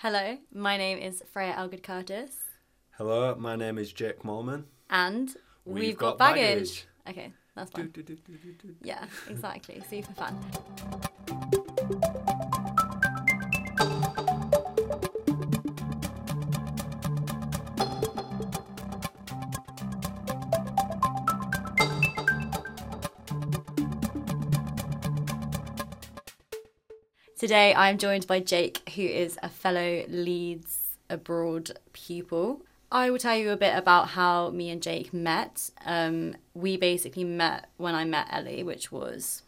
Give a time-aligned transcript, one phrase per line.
[0.00, 2.30] Hello, my name is Freya Elgood Curtis,
[2.96, 4.64] Hello, my name is Jake Morman.
[4.90, 6.86] and we've, We've got, got baggage.
[7.04, 7.18] baggage.
[7.24, 7.92] Okay, that's fine.
[8.82, 9.82] Yeah, exactly.
[9.88, 10.38] Super fun.
[27.38, 32.62] Today I'm joined by Jake, who is a fellow Leeds abroad pupil.
[32.90, 35.70] I will tell you a bit about how me and Jake met.
[35.86, 39.42] Um, we basically met when I met Ellie, which was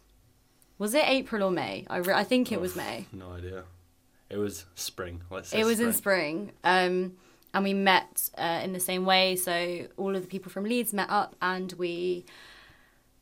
[0.78, 1.84] was it April or May?
[1.90, 3.06] I, re- I think it was May.
[3.12, 3.64] No idea.
[4.30, 5.22] It was spring.
[5.28, 5.88] Let's say It was spring.
[5.88, 6.52] in spring.
[6.62, 7.12] Um,
[7.52, 9.34] and we met uh, in the same way.
[9.34, 12.24] So all of the people from Leeds met up and we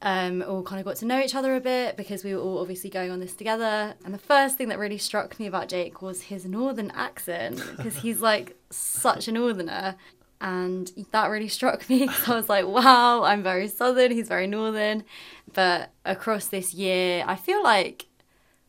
[0.03, 2.59] um, all kind of got to know each other a bit because we were all
[2.59, 3.95] obviously going on this together.
[4.05, 7.97] And the first thing that really struck me about Jake was his northern accent because
[8.03, 9.97] he's like such a northerner.
[10.41, 14.47] And that really struck me because I was like, wow, I'm very southern, he's very
[14.47, 15.05] northern.
[15.53, 18.07] But across this year, I feel like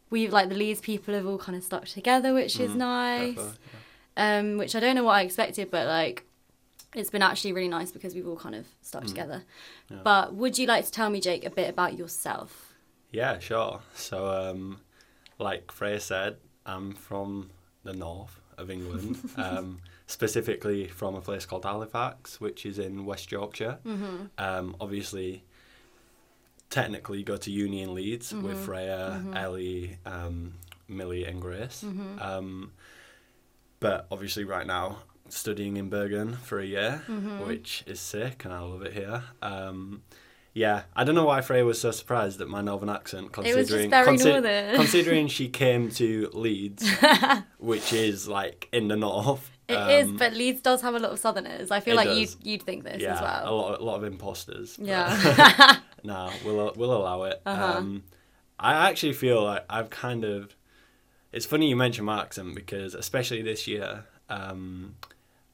[0.09, 3.59] we've like the Leeds people have all kind of stuck together, which is nice
[4.19, 6.25] um, which I don't know what I expected, but like
[6.95, 9.43] it's been actually really nice because we've all kind of stuck together.
[10.03, 12.73] But would you like to tell me, Jake, a bit about yourself?
[13.11, 13.81] Yeah, sure.
[13.95, 14.79] So, um,
[15.37, 17.49] like Freya said, I'm from
[17.83, 23.31] the north of England, um, specifically from a place called Halifax, which is in West
[23.31, 23.79] Yorkshire.
[23.85, 24.17] Mm-hmm.
[24.37, 25.43] Um, obviously,
[26.69, 28.63] technically, go to uni in Leeds with Mm-hmm.
[28.65, 30.53] Freya, Ellie, um,
[30.87, 31.83] Millie, and Grace.
[31.85, 32.19] Mm-hmm.
[32.19, 32.71] Um,
[33.79, 34.99] but obviously, right now,
[35.33, 37.47] studying in Bergen for a year, Mm-hmm.
[37.47, 39.23] which is sick, and I love it here.
[39.41, 40.01] Um,
[40.53, 43.69] yeah, I don't know why Freya was so surprised at my northern accent, It was
[43.69, 46.89] just considering very consi- considering she came to Leeds,
[47.59, 49.49] which is like in the north.
[49.67, 51.69] It is, Um, but Leeds does have a lot of Southerners.
[51.69, 52.17] I feel like does.
[52.17, 53.57] you'd you'd think this yeah, as a well.
[53.57, 54.77] lot, a lot of imposters.
[54.81, 55.77] Yeah.
[56.03, 57.39] no, we'll we'll allow it.
[57.45, 57.77] Uh-huh.
[57.77, 58.03] Um,
[58.59, 60.55] I actually feel like I've kind of.
[61.31, 64.95] It's funny you mention my accent because especially this year, um,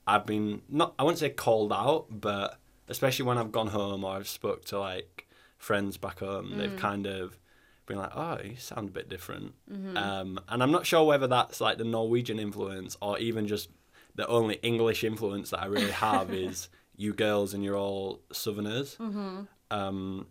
[0.07, 0.93] I've been not.
[0.99, 4.79] I wouldn't say called out, but especially when I've gone home or I've spoke to
[4.79, 5.27] like
[5.57, 6.57] friends back home, Mm.
[6.57, 7.39] they've kind of
[7.87, 9.97] been like, "Oh, you sound a bit different," Mm-hmm.
[9.97, 13.69] um, and I'm not sure whether that's like the Norwegian influence or even just
[14.15, 18.95] the only English influence that I really have is you girls and you're all Southerners.
[18.97, 19.41] Mm-hmm.
[19.71, 20.27] Um,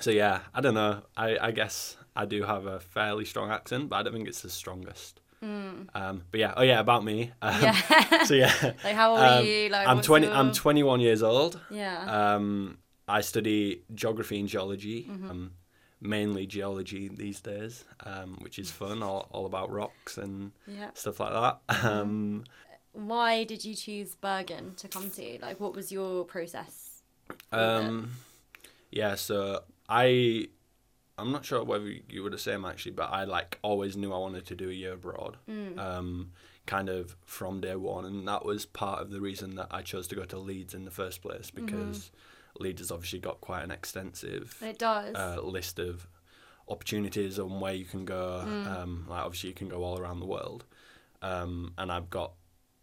[0.00, 1.02] so yeah, I don't know.
[1.16, 4.40] I, I guess I do have a fairly strong accent, but I don't think it's
[4.42, 5.20] the strongest.
[5.42, 7.32] Um, but yeah, oh yeah, about me.
[7.42, 7.62] Um, Mm.
[7.62, 8.24] yeah.
[8.26, 8.52] So yeah,
[8.84, 9.68] like how old are um, you?
[9.68, 10.26] Like I'm twenty.
[10.26, 11.60] your- I'm 21 years old.
[11.70, 12.34] Yeah.
[12.34, 15.04] Um, I study geography and geology.
[15.10, 15.30] Mm-hmm.
[15.30, 15.50] Um,
[16.00, 19.02] mainly geology these days, um, which is fun.
[19.02, 20.90] All, all about rocks and yeah.
[20.94, 21.58] stuff like that.
[21.68, 21.86] Mm-hmm.
[21.86, 22.44] Um,
[22.92, 25.38] Why did you choose Bergen to come to?
[25.40, 27.02] Like, what was your process?
[27.52, 28.12] Um,
[28.90, 30.48] yeah, so I,
[31.18, 34.18] I'm not sure whether you were the same actually, but I like always knew I
[34.18, 35.36] wanted to do a year abroad,
[35.78, 36.32] um,
[36.66, 40.08] kind of from day one, and that was part of the reason that I chose
[40.08, 42.10] to go to Leeds in the first place because
[42.58, 45.14] Leeds has obviously got quite an extensive It does.
[45.14, 46.06] uh, list of
[46.68, 48.38] opportunities on where you can go.
[48.40, 50.64] Um, like obviously you can go all around the world,
[51.20, 52.32] um, and I've got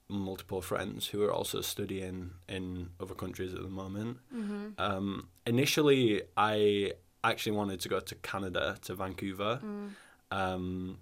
[0.08, 4.18] multiple friends who are also studying in other countries at the moment.
[4.78, 9.60] Um, initially, I actually wanted to go to Canada to Vancouver,
[10.32, 10.98] um,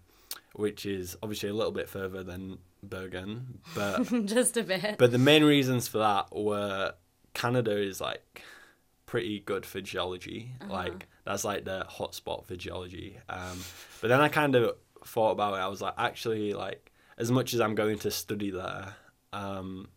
[0.54, 4.98] which is obviously a little bit further than Bergen, but Just a bit.
[4.98, 6.94] but the main reasons for that were
[7.34, 8.42] Canada is like
[9.06, 10.52] pretty good for geology.
[10.68, 13.18] Like that's like the hotspot for geology.
[13.30, 13.60] Um,
[14.02, 15.58] but then I kind of thought about it.
[15.58, 18.96] I was like, actually, like as much as I'm going to study there,
[19.34, 19.90] um,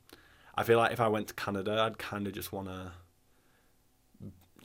[0.54, 2.92] I feel like if I went to Canada, I'd kind of just want to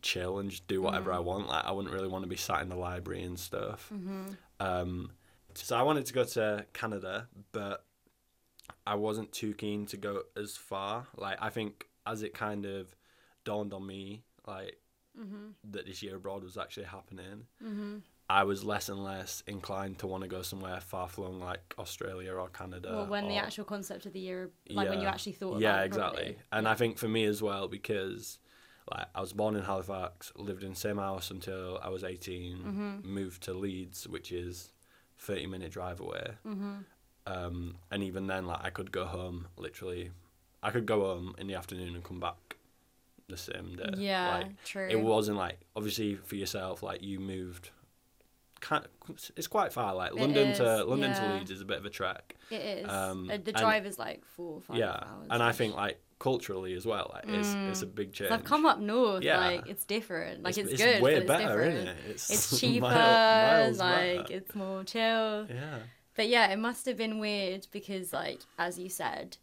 [0.05, 1.23] chill and just do whatever I mm.
[1.23, 1.47] want.
[1.47, 3.89] Like I wouldn't really want to be sat in the library and stuff.
[3.93, 4.27] Mm-hmm.
[4.59, 5.11] Um,
[5.55, 7.83] so I wanted to go to Canada, but
[8.85, 11.07] I wasn't too keen to go as far.
[11.17, 12.95] Like I think as it kind of
[13.43, 14.77] dawned on me, like
[15.19, 15.49] mm-hmm.
[15.71, 17.97] that this year abroad was actually happening, mm-hmm.
[18.29, 22.33] I was less and less inclined to want to go somewhere far flung like Australia
[22.33, 22.89] or Canada.
[22.91, 25.81] Well, when the actual concept of the year, like when you actually thought about yeah,
[25.81, 26.37] exactly.
[26.51, 28.39] And I think for me as well because
[28.91, 32.57] like I was born in Halifax, lived in the same house until I was 18,
[32.57, 33.13] Mm-hmm.
[33.13, 34.71] moved to Leeds, which is
[35.19, 36.31] 30 minute drive away.
[36.47, 36.73] Mm-hmm.
[37.27, 40.11] Um, and even then, like I could go home literally.
[40.61, 42.57] I could go home in the afternoon and come back
[43.27, 43.89] the same day.
[43.97, 44.87] Yeah, like, true.
[44.89, 47.71] It wasn't like obviously for yourself, like you moved
[48.67, 48.85] kind
[49.37, 49.93] it's quite far.
[49.95, 51.19] Like It London is, to London yeah.
[51.19, 52.35] to Leeds is a bit of a trek.
[52.49, 52.89] It is.
[52.89, 55.27] Um, Uh, the and- drive is like four, five yeah, hours.
[55.29, 58.31] and I think like culturally as well, like it's it's a big change.
[58.31, 59.37] I've come up north, Yeah.
[59.37, 60.43] like it's different.
[60.43, 61.75] Like it's, it's good, way but it's better, different.
[61.75, 61.97] isn't it?
[62.09, 64.33] It's, It's cheaper, mile- miles like better.
[64.33, 65.45] it's more chill.
[65.47, 65.79] yeah.
[66.15, 69.35] But yeah, it must have been weird because, like, as you said,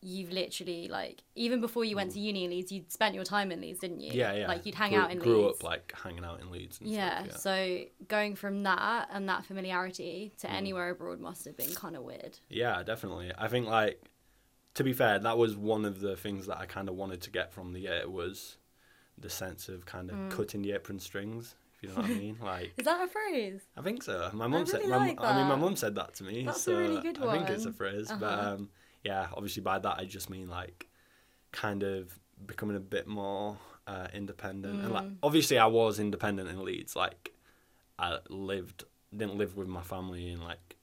[0.00, 3.50] you've literally like even before you went to uni in Leeds, you'd spent your time
[3.50, 4.12] in Leeds, didn't you?
[4.12, 4.14] Mm.
[4.14, 4.48] Yeah, yeah.
[4.48, 5.40] Like you'd hang grew, out in grew Leeds.
[5.42, 6.80] Grew up like hanging out in Leeds.
[6.80, 10.40] And yeah, Stuff, So going from that and that familiarity Mm.
[10.42, 12.38] to anywhere abroad must have been kind of weird.
[12.48, 13.32] Yeah, definitely.
[13.36, 14.02] I think like
[14.74, 17.30] to be fair, that was one of the things that I kind of wanted to
[17.30, 18.56] get from the year was
[19.16, 20.30] the sense of kind of Mm.
[20.30, 21.56] cutting the apron strings.
[21.74, 23.62] If you know what I mean, like Is that a phrase?
[23.76, 24.30] I think so.
[24.32, 24.78] My mum said.
[24.80, 25.60] really My, like I mean, my that.
[25.60, 26.44] mum said that to me.
[26.44, 27.28] That's a so really good one.
[27.28, 28.50] I think it's a phrase, but Uh-huh.
[28.54, 28.68] um,
[29.04, 30.86] yeah, obviously by that I just mean like
[31.52, 33.56] kind of becoming a bit more
[33.86, 35.16] uh, independent, and like Mm.
[35.22, 36.94] obviously I was independent in Leeds.
[36.94, 37.32] Like
[37.98, 38.84] I lived,
[39.16, 40.76] didn't live with my family, and like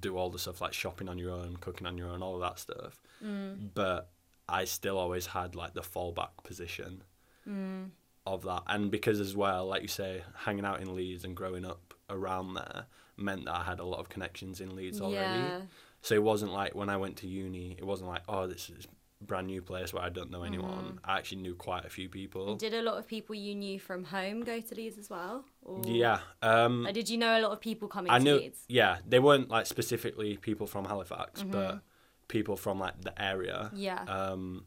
[0.00, 2.40] do all the stuff like shopping on your own, cooking on your own, all of
[2.40, 3.02] that stuff.
[3.22, 3.70] Mm.
[3.74, 4.08] But
[4.48, 7.02] I still always had like the fallback position
[7.48, 7.90] Mm.
[8.26, 8.62] of that.
[8.68, 12.54] And because as well, like you say, hanging out in Leeds and growing up around
[12.54, 12.86] there
[13.18, 15.40] meant that I had a lot of connections in Leeds already.
[15.40, 15.60] Yeah.
[16.04, 18.86] So it wasn't like when I went to uni, it wasn't like, oh, this is
[19.22, 20.98] brand new place where I don't know anyone.
[21.02, 22.56] I actually knew quite a few people.
[22.56, 25.46] Did a lot of people you knew from home go to Leeds as well?
[25.62, 26.18] Or, Yeah.
[26.42, 28.58] Um, did you know a lot of people coming I to knew, Leeds?
[28.68, 31.52] yeah, they weren't like specifically people from Halifax, Mm-hmm.
[31.52, 31.80] but
[32.28, 33.70] people from like the area.
[33.74, 34.02] Yeah.
[34.02, 34.66] Um,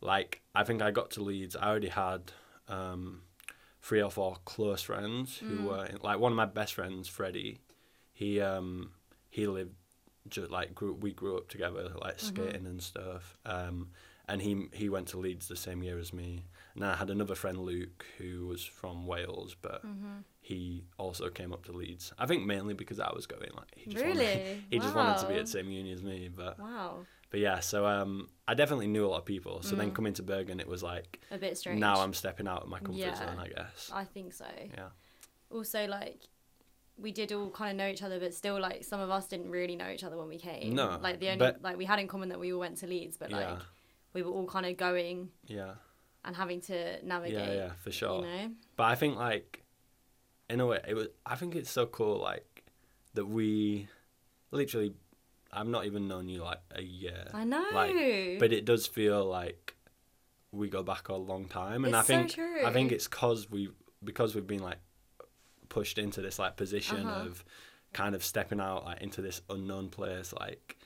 [0.00, 1.56] like I think I got to Leeds.
[1.56, 2.30] I already had
[2.68, 3.22] um,
[3.82, 5.64] three or four close friends who Mm.
[5.64, 7.58] were in, like one of my best friends, Freddie.
[8.12, 8.92] He um,
[9.28, 9.74] he lived
[10.30, 12.26] just like grew, we grew up together, like Mm-hmm.
[12.26, 13.38] skating and stuff.
[13.46, 13.90] Um,
[14.28, 16.44] and he he went to Leeds the same year as me.
[16.74, 20.18] And I had another friend, Luke, who was from Wales, but Mm-hmm.
[20.40, 22.12] he also came up to Leeds.
[22.18, 23.50] I think mainly because I was going.
[23.56, 24.24] Like he just Really?
[24.24, 26.28] wanted, he just wanted to be at the same uni as me.
[26.34, 27.06] But Wow.
[27.30, 29.62] but yeah, so um, I definitely knew a lot of people.
[29.62, 29.78] So Mm.
[29.78, 31.80] then coming to Bergen, it was like A bit strange.
[31.80, 33.14] now I'm stepping out of my comfort Yeah.
[33.14, 33.90] zone, I guess.
[33.92, 34.46] I think so.
[34.74, 34.88] Yeah.
[35.50, 36.20] Also, like,
[37.00, 39.50] we did all kind of know each other, but still, like, some of us didn't
[39.50, 40.74] really know each other when we came.
[40.74, 42.86] No, Like, the only, but- like, we had in common that we all went to
[42.86, 43.58] Leeds, but, like, Yeah.
[44.14, 45.74] we were all kind of going Yeah.
[46.24, 47.38] and having to navigate.
[47.38, 48.24] Yeah, yeah, for sure.
[48.24, 48.54] You know?
[48.76, 49.62] But I think like,
[50.50, 51.08] in a way, it was.
[51.26, 52.64] I think it's so cool, like,
[53.14, 53.86] that we,
[54.50, 54.94] literally,
[55.52, 57.28] I've not even known you like a year.
[57.32, 57.64] I know.
[57.72, 59.76] Like, but it does feel like
[60.50, 62.66] we go back a long time, and It's I think so.
[62.66, 63.70] I think it's cause we
[64.02, 64.78] because we've been like
[65.68, 67.26] pushed into this like position Uh-huh.
[67.26, 67.44] of
[67.92, 70.76] kind of stepping out like into this unknown place, like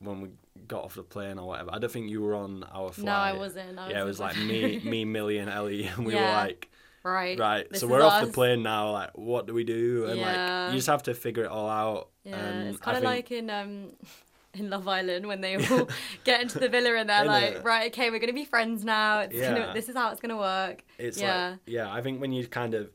[0.00, 0.28] when we
[0.66, 1.70] got off the plane or whatever.
[1.72, 3.06] I don't think you were on our flight.
[3.06, 3.78] no, I wasn't.
[3.78, 6.68] I yeah, it was like me, me, Millie, and Ellie, and we were like,
[7.02, 7.38] right.
[7.38, 7.76] right.
[7.76, 8.92] so we're off the plane now.
[8.92, 10.06] Like, what do we do?
[10.06, 10.64] And Yeah.
[10.66, 12.10] like, you just have to figure it all out.
[12.24, 13.92] Yeah, and it's I kind of think- like in um
[14.54, 15.88] in Love Island when they all
[16.24, 17.64] get into the villa and they're like, Innit?
[17.64, 19.20] right, okay, we're gonna be friends now.
[19.20, 19.72] It's gonna, Yeah.
[19.72, 20.84] this is how it's gonna work.
[20.98, 21.50] It's Yeah.
[21.50, 22.90] like yeah, I think when you kind of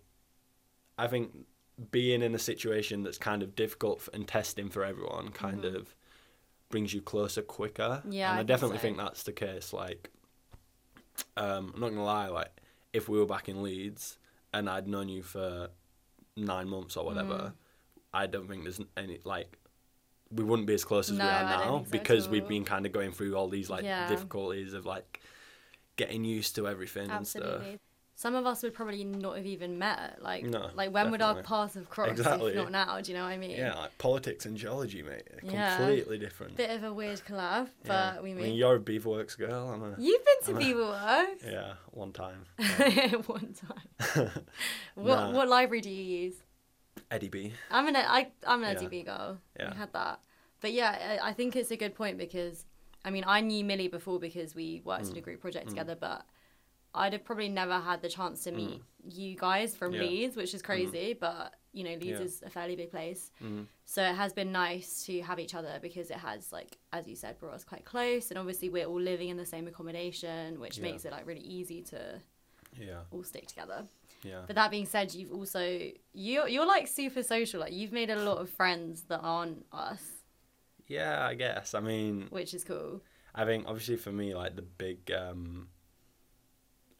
[0.97, 1.31] I think
[1.91, 5.95] being in a situation that's kind of difficult and testing for everyone kind of
[6.69, 8.01] brings you closer quicker.
[8.03, 8.11] Mm-hmm.
[8.11, 8.81] Yeah, And I I, think definitely so.
[8.81, 9.73] think that's the case.
[9.73, 10.09] Like
[11.37, 12.51] um I'm not gonna lie, like
[12.93, 14.17] if we were back in Leeds
[14.53, 15.69] and I'd known you for
[16.37, 17.53] nine months or whatever, Mm.
[18.15, 19.57] I don't think there's any like
[20.29, 22.85] we wouldn't be as close as No, we are now so because we've been kind
[22.85, 24.07] of going through all these like Yeah.
[24.07, 25.21] difficulties of like
[25.95, 27.61] getting used to everything and stuff.
[28.15, 30.19] Some of us would probably not have even met.
[30.21, 32.51] Like, No, like when would our paths have crossed Exactly.
[32.51, 33.01] if not now?
[33.01, 33.51] Do you know what I mean?
[33.51, 35.23] Yeah, like politics and geology, mate.
[35.41, 35.77] Yeah.
[35.77, 36.55] Completely different.
[36.55, 38.21] Bit of a weird collab, but yeah.
[38.21, 38.43] we I mean.
[38.43, 39.69] mean, you're a Beaverworks girl.
[39.69, 39.95] I'm a.
[39.99, 42.45] You've been to I'm a- Beaverworks Yeah, one time.
[43.25, 44.29] one time.
[44.95, 45.31] What Nah.
[45.33, 46.35] what library do you use?
[47.09, 47.53] Eddie B.
[47.71, 48.79] I'm an I I'm an Yeah.
[48.87, 49.37] LTV girl.
[49.59, 49.71] Yeah.
[49.71, 50.19] I had that,
[50.61, 52.65] but yeah, I, I think it's a good point because,
[53.03, 55.11] I mean, I knew Millie before because we worked Mm.
[55.13, 56.25] in a group project together, but
[56.95, 59.95] I'd have probably never had the chance to meet you guys from Mm.
[59.95, 60.01] Yeah.
[60.01, 60.09] Mm-hmm.
[60.11, 62.21] Leeds, which is crazy, but you know, Leeds Yeah.
[62.21, 63.65] is a fairly big place, Mhm.
[63.83, 67.15] so it has been nice to have each other because it has like, as you
[67.15, 70.77] said, brought us quite close, and obviously we're all living in the same accommodation, which
[70.77, 70.83] Yeah.
[70.83, 72.21] makes it like really easy to
[72.79, 73.87] Yeah, all stick together.
[74.23, 74.43] yeah.
[74.45, 75.63] But that being said, you've also
[76.13, 77.59] you you're like super social.
[77.59, 80.03] Like you've made a lot of friends that aren't us,
[80.87, 81.73] Yeah, I guess.
[81.73, 83.01] I mean, which is cool.
[83.33, 85.69] I think obviously for me, like the big um,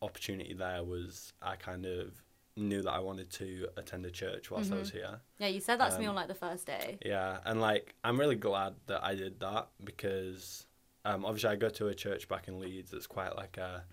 [0.04, 2.22] opportunity there was I kind of
[2.56, 4.98] knew that I wanted to attend a church whilst I was Mm-hmm.
[4.98, 5.20] here.
[5.40, 6.98] Yeah, you said that to me Um, on like the first day.
[7.04, 10.68] Yeah, and like I'm really glad that I did that because
[11.06, 13.84] um, obviously I go to a church back in Leeds that's quite like a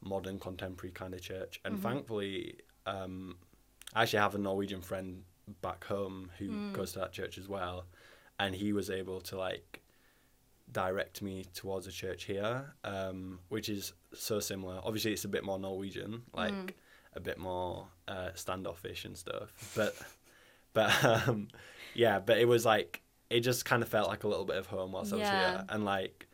[0.00, 1.82] modern contemporary kind of church, and Mhm.
[1.82, 2.56] thankfully
[2.86, 3.36] um,
[3.94, 5.24] I actually have a Norwegian friend
[5.62, 6.72] back home who Mm.
[6.72, 7.86] goes to that church as well,
[8.38, 9.82] and he was able to like
[10.70, 14.80] direct me towards a church here, um, which is so similar.
[14.84, 16.70] Obviously, it's a bit more Norwegian, like Mm.
[17.14, 19.52] a bit more uh, standoffish and stuff.
[19.74, 19.94] But
[20.72, 21.48] but um,
[21.94, 24.66] yeah, but it was like it just kind of felt like a little bit of
[24.66, 26.26] home whilst I was here, and like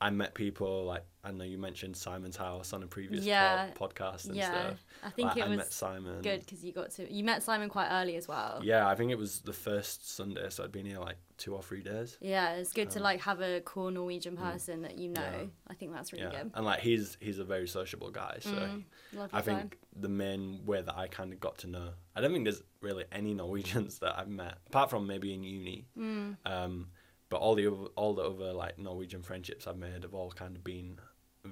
[0.00, 3.70] I met people like I know you mentioned Simon's house on a previous Yeah.
[3.74, 4.84] pod- podcast and yeah, stuff.
[5.04, 6.22] I think Like, it I met was Simon.
[6.22, 8.60] good because you got to you met Simon quite early as well.
[8.62, 11.62] Yeah, I think it was the first Sunday, so I'd been here like two or
[11.62, 12.16] three days.
[12.20, 15.20] Yeah, it's good to Um, like have a cool Norwegian person that you know.
[15.20, 15.44] Yeah.
[15.68, 16.50] I think that's really yeah, good.
[16.54, 18.84] and like he's he's a very sociable guy, so Mm,
[19.32, 21.90] I think the main way that I kind of got to know.
[22.16, 25.86] I don't think there's really any Norwegians that I've met apart from maybe in uni.
[25.96, 26.88] Mm, Um,
[27.30, 30.56] but all the other, all the other like Norwegian friendships I've made have all kind
[30.56, 30.98] of been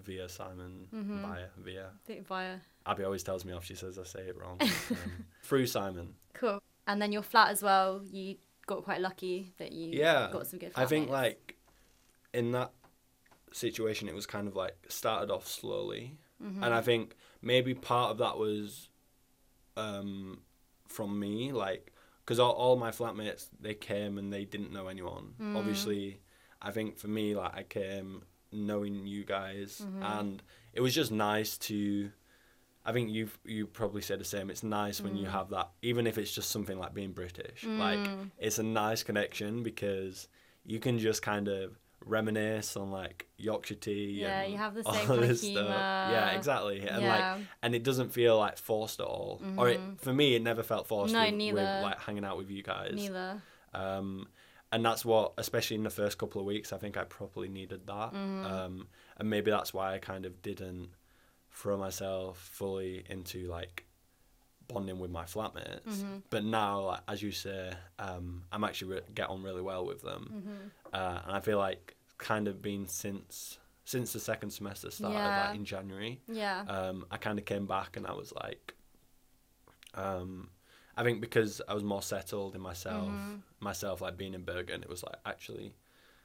[0.04, 1.22] via Simon, Mhm.
[1.22, 1.90] via via.
[2.28, 3.64] via Abby always tells me off.
[3.64, 4.58] She says I say it wrong.
[4.90, 6.14] um, through Simon.
[6.34, 6.60] cool.
[6.86, 8.02] And then your flat as well.
[8.12, 8.36] You
[8.66, 10.72] got quite lucky that you Yeah, got some good.
[10.76, 11.12] I think flatmates.
[11.12, 11.56] like
[12.32, 12.72] in that
[13.52, 16.62] situation, it was kind of like started off slowly, Mhm.
[16.64, 18.88] and I think maybe part of that was
[19.76, 20.40] um,
[20.88, 21.92] from me, like
[22.24, 25.34] because all, all my flatmates they came and they didn't know anyone.
[25.40, 25.56] Mm.
[25.56, 26.20] Obviously,
[26.62, 30.02] I think for me, like I came knowing you guys, Mhm.
[30.20, 32.10] and it was just nice to.
[32.84, 34.48] I think you've you probably said the same.
[34.48, 35.30] It's nice when you Mm.
[35.32, 37.64] have that, even if it's just something like being British.
[37.64, 38.30] Like Mm.
[38.38, 40.28] it's a nice connection because
[40.64, 44.20] you can just kind of reminisce on like Yorkshire tea.
[44.20, 45.68] Yeah, and you have the all same kind of this stuff.
[45.68, 46.86] Yeah, exactly.
[46.86, 47.34] And yeah.
[47.34, 49.42] like, and it doesn't feel like forced at all.
[49.56, 49.98] Or it, Mhm.
[50.00, 51.12] for me, it never felt forced.
[51.12, 51.80] No, with, with neither.
[51.82, 52.94] like hanging out with you guys.
[52.94, 53.42] neither.
[53.74, 54.28] Um,
[54.73, 57.87] and that's what, especially in the first couple of weeks, I think I probably needed
[57.87, 58.12] that.
[58.12, 58.44] Mhm.
[58.44, 60.90] Um, and maybe that's why I kind of didn't
[61.50, 63.85] throw myself fully into like
[64.68, 65.85] bonding with my flatmates.
[65.87, 66.23] Mhm.
[66.28, 70.02] But now, like, as you say, um, I'm actually re- get on really well with
[70.02, 70.92] them, Mhm.
[70.92, 75.46] uh, and I feel like kind of been since since the second semester started, Yeah.
[75.46, 76.20] like in January.
[76.26, 76.62] Yeah.
[76.66, 78.75] Um, I kind of came back and I was like,
[79.94, 80.50] um,
[80.96, 83.42] I think because I was more settled in myself, Mhm.
[83.60, 85.74] myself like being in Bergen, it was like actually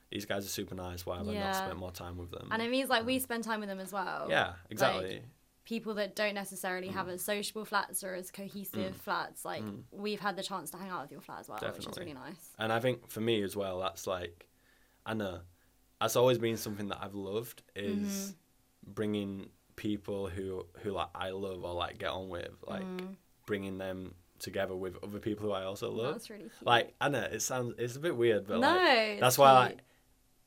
[0.09, 1.05] these guys are super nice.
[1.05, 2.47] Why have I not spent more time with them?
[2.51, 4.27] and it means like we spend time with them as well.
[4.29, 5.23] yeah, exactly.
[5.63, 7.11] people that don't necessarily have Mm.
[7.13, 8.99] as sociable flats or as cohesive Mm.
[8.99, 9.83] flats, like Mm.
[9.91, 12.13] we've had the chance to hang out with your flat as well, which is really
[12.13, 12.51] nice.
[12.57, 14.49] And I think for me as well, that's like,
[15.05, 15.41] I know,
[15.99, 18.91] that's always been something that I've loved is Mm-hmm.
[18.93, 23.15] bringing people who who like I love or like get on with, like Mm.
[23.45, 26.13] bringing them together with other people who I also love.
[26.15, 26.65] That's really cute.
[26.65, 29.77] Like I know it sounds it's a bit weird, but no, like that's why like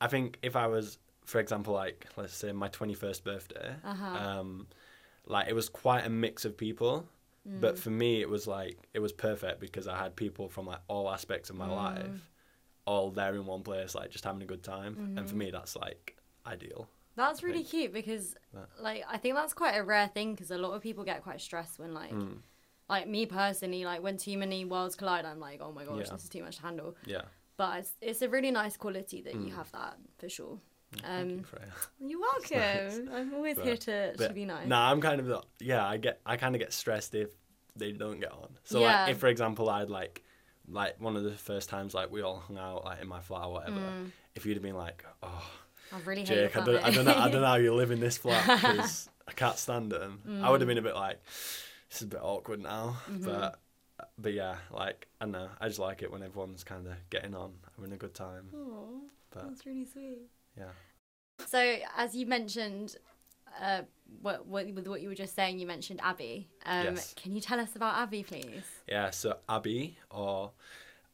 [0.00, 4.04] I think if I was, for example, like let's say my twenty first birthday, Uh-huh.
[4.06, 4.66] um,
[5.26, 7.08] like it was quite a mix of people.
[7.46, 7.78] But Mm.
[7.78, 11.10] for me, it was like it was perfect because I had people from like all
[11.10, 11.76] aspects of my Mm.
[11.76, 12.30] life,
[12.86, 15.14] all there in one place, like just having a good time.
[15.18, 15.38] And for Mhm.
[15.38, 16.88] me, that's like ideal.
[17.16, 17.68] That's really think.
[17.68, 20.82] cute because, But- like, I think that's quite a rare thing because a lot of
[20.82, 22.38] people get quite stressed when, like, Mm,
[22.88, 26.12] like me personally, like when too many worlds collide, I'm like, oh my gosh, Yeah.
[26.12, 26.96] this is too much to handle.
[27.06, 27.22] yeah.
[27.56, 29.54] But it's, it's a really nice quality that you Mm.
[29.54, 30.58] have that for sure.
[30.92, 31.72] Thank you, Um, Freya.
[32.00, 33.08] You're welcome.
[33.14, 34.66] I'm always But- here to, to be nice.
[34.66, 35.86] Nah, I'm kind of the, yeah.
[35.86, 37.30] I get I kind of get stressed if
[37.76, 38.48] they don't get on.
[38.64, 39.02] So Yeah.
[39.02, 40.22] like, if for example I'd like
[40.68, 43.44] like one of the first times like we all hung out like in my flat
[43.44, 44.10] or whatever, Mm.
[44.34, 45.50] if you'd have been like, oh
[45.92, 47.90] I really hate Jake, I don't, I don't know, I don't know how you live
[47.92, 50.02] in this flat because I can't stand it.
[50.42, 51.20] I would have been a bit like,
[51.94, 53.24] this is a bit awkward now, Mm-hmm.
[53.24, 53.60] but
[54.18, 57.52] but yeah, like I know, I just like it when everyone's kind of getting on,
[57.76, 58.48] having a good time.
[59.30, 60.18] But that's really sweet.
[60.58, 60.70] yeah,
[61.46, 62.96] So, as you mentioned,
[63.62, 63.82] uh,
[64.20, 66.48] what, what with what you were just saying, you mentioned Abby.
[66.66, 67.14] Um, Yes.
[67.16, 68.64] Can you tell us about Abby, please?
[68.88, 69.10] yeah.
[69.10, 70.50] So Abby or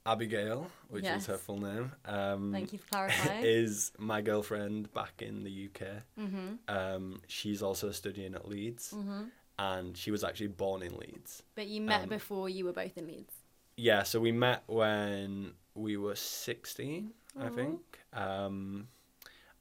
[0.07, 3.45] Abigail, which is her full name, um, Thank you for clarifying.
[3.45, 5.87] is my girlfriend back in the UK.
[6.19, 6.49] mm-hmm.
[6.69, 9.25] Um, she's also studying at Leeds, Mm-hmm.
[9.61, 11.43] And she was actually born in Leeds.
[11.55, 13.35] But you met Um, before you were both in Leeds.
[13.76, 17.99] Yeah, so we met when we were 16, I think.
[18.14, 18.88] Um,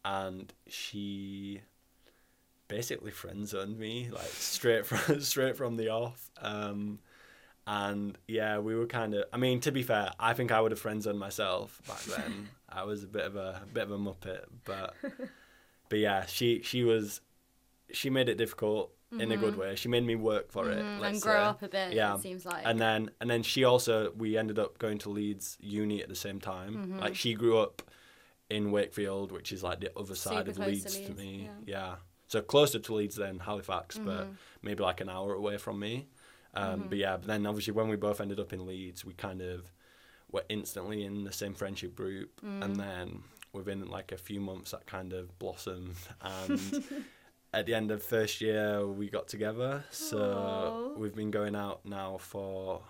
[0.06, 1.62] and she
[2.70, 6.32] basically friend zoned me, like straight from straight from the off.
[6.42, 7.00] Um,
[7.68, 9.26] and yeah, we were kind of.
[9.34, 12.48] I mean, to be fair, I think I would have friend zoned myself back then.
[12.70, 14.96] I was a bit of a bit of a muppet, but
[15.90, 17.20] but yeah, she she was
[17.92, 19.76] she made it difficult in a good way.
[19.76, 20.78] She made me work for it.
[20.78, 21.40] Mhm, and grow say.
[21.40, 22.16] up a bit, Yeah.
[22.16, 22.64] it seems like.
[22.66, 26.16] And then and then she also we ended up going to Leeds uni at the
[26.16, 26.76] same time.
[26.76, 27.00] Mhm.
[27.02, 27.82] Like she grew up
[28.50, 31.50] in Wakefield, which is like the other side Super of close to Leeds to, me.
[31.66, 31.90] yeah.
[31.90, 31.96] Yeah.
[32.28, 34.36] So closer to Leeds than Halifax, but Mhm.
[34.62, 36.08] maybe like an hour away from me.
[36.54, 39.42] Um, But yeah, but then obviously when we both ended up in Leeds, we kind
[39.42, 39.72] of
[40.32, 43.24] were instantly in the same friendship group, and then
[43.54, 46.60] within like a few months that kind of blossomed, and
[47.54, 49.84] at the end of first year we got together.
[49.92, 51.00] So Aw.
[51.00, 52.82] we've been going out now for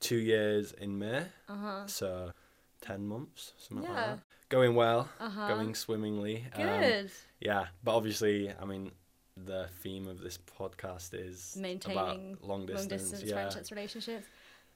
[0.00, 1.86] two years in May, Uh-huh.
[1.86, 2.32] so
[2.80, 4.18] ten months, something like that.
[4.48, 5.48] Going well, Uh-huh.
[5.48, 6.44] going swimmingly.
[6.54, 7.10] Um, Good.
[7.40, 8.92] yeah, but obviously, I mean,
[9.36, 12.90] the theme of this podcast is Maintaining about long distance.
[12.90, 13.34] Long distance yeah.
[13.34, 14.26] friendships, relationships.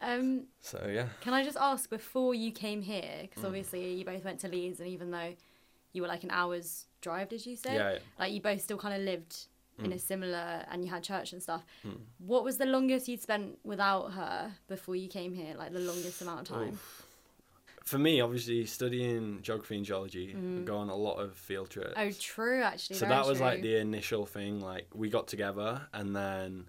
[0.00, 3.46] Um, So yeah, can I just ask before you came here, because Mm.
[3.46, 5.34] obviously you both went to Leeds, and even though
[5.96, 7.74] you were like an hour's drive, did you say?
[7.74, 7.98] yeah, yeah.
[8.18, 9.46] Like you both still kind of lived
[9.78, 10.00] in a Mm.
[10.00, 11.64] similar, and you had church and stuff.
[11.86, 11.98] Mm.
[12.18, 15.54] What was the longest you'd spent without her before you came here?
[15.56, 16.68] Like the longest amount of time?
[16.74, 17.02] Oof.
[17.84, 20.64] For me, obviously, studying geography and geology, Mm.
[20.64, 21.92] go on a lot of field trips.
[21.96, 22.62] Oh, true.
[22.62, 24.60] Actually, so that was like the initial thing.
[24.60, 26.68] Like we got together, and then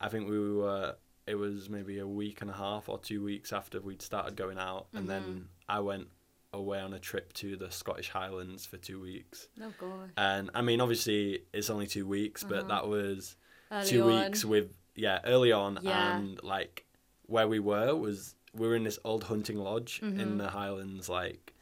[0.00, 0.96] I think we were.
[1.26, 4.58] It was maybe a week and a half or two weeks after we'd started going
[4.58, 5.24] out, and Mm-hmm.
[5.26, 6.08] then I went
[6.52, 9.48] away on a trip to the Scottish Highlands for two weeks.
[9.62, 10.10] Oh god.
[10.16, 12.68] And I mean, obviously, it's only two weeks, but Uh-huh.
[12.68, 13.36] that was
[13.70, 14.24] Early two on.
[14.24, 16.16] weeks with yeah early on, Yeah.
[16.18, 16.86] and like
[17.26, 20.18] where we were was we were in this old hunting lodge Mhm.
[20.18, 21.08] in the Highlands.
[21.08, 21.52] Like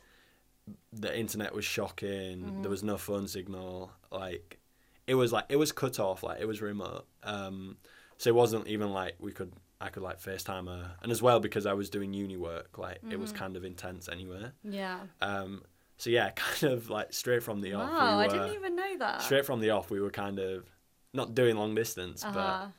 [0.92, 2.44] the internet was shocking.
[2.44, 2.62] Mhm.
[2.62, 3.92] There was no phone signal.
[4.12, 4.58] Like
[5.06, 6.22] it was like it was cut off.
[6.22, 7.06] Like it was remote.
[7.24, 7.76] Um,
[8.18, 9.52] so it wasn't even like we could.
[9.80, 13.00] I could like FaceTime her, and as well because I was doing uni work, like
[13.10, 13.36] it was Mhm.
[13.36, 14.50] kind of intense anyway.
[14.64, 15.00] Yeah.
[15.20, 15.62] Um,
[15.98, 17.90] so yeah, kind of like straight from the off.
[17.90, 19.22] Wow, we I didn't even know that.
[19.22, 20.64] straight from the off, we were kind of
[21.12, 22.32] not doing long distance, uh-huh.
[22.34, 22.72] But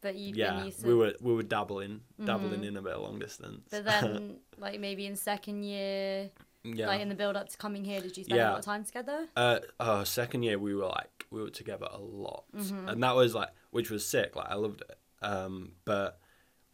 [0.00, 0.86] but you've yeah, been used to.
[0.88, 2.66] we were we were dabbling, dabbling Mhm.
[2.68, 3.68] in a bit of long distance.
[3.70, 6.30] But then, like maybe in second year,
[6.64, 8.64] yeah, like in the build up to coming here, did you spend a lot of
[8.64, 9.28] time together?
[9.36, 12.88] uh, oh, second year we were like we were together a lot, Mhm.
[12.90, 14.34] and that was like which was sick.
[14.36, 16.20] Like I loved it, um, but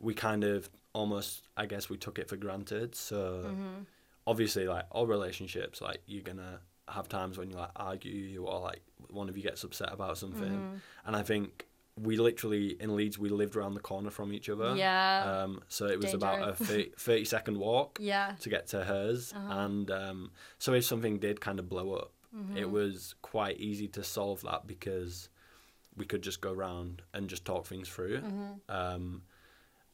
[0.01, 2.95] we kind of almost I guess we took it for granted.
[2.95, 3.83] So Mm-hmm.
[4.27, 8.83] obviously, like all relationships, like you're gonna have times when you like argue or like
[9.11, 10.77] one of you gets upset about something, Mm-hmm.
[11.07, 11.67] and I think
[12.01, 14.75] we literally in Leeds we lived around the corner from each other.
[14.75, 15.43] Yeah.
[15.45, 18.37] Um, so it was about a 30, 30 second walk yeah.
[18.41, 19.59] to get to hers, Uh-huh.
[19.65, 22.57] and um, so if something did kind of blow up, Mm-hmm.
[22.59, 25.29] it was quite easy to solve that because
[25.97, 28.19] we could just go around and just talk things through.
[28.21, 28.53] Mm-hmm.
[28.69, 29.23] Um,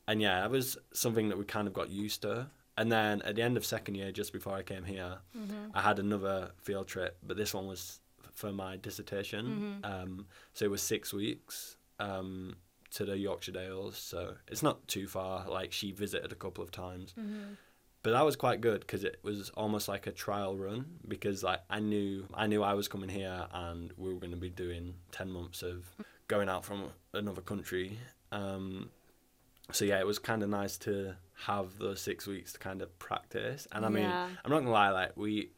[0.08, 2.46] and yeah, that was something that we kind of got used to.
[2.78, 5.70] And then at the end of second year, just before I came here, Mm-hmm.
[5.74, 8.00] I had another field trip, but this one was
[8.34, 9.80] for my dissertation.
[9.82, 9.90] Mhm.
[9.90, 12.56] Um, so it was six weeks um,
[12.90, 13.96] to the Yorkshire Dales.
[13.96, 15.48] So it's not too far.
[15.48, 17.54] Like she visited a couple of times, Mm-hmm.
[18.02, 20.98] but that was quite good because it was almost like a trial run.
[21.08, 24.36] Because like I knew I knew I was coming here and we were going to
[24.36, 25.86] be doing ten months of
[26.28, 27.98] going out from another country.
[28.32, 28.90] Um,
[29.72, 32.98] so yeah, it was kind of nice to have those six weeks to kind of
[32.98, 33.66] practice.
[33.72, 34.28] And I mean, Yeah.
[34.44, 35.50] I'm not gonna lie, like we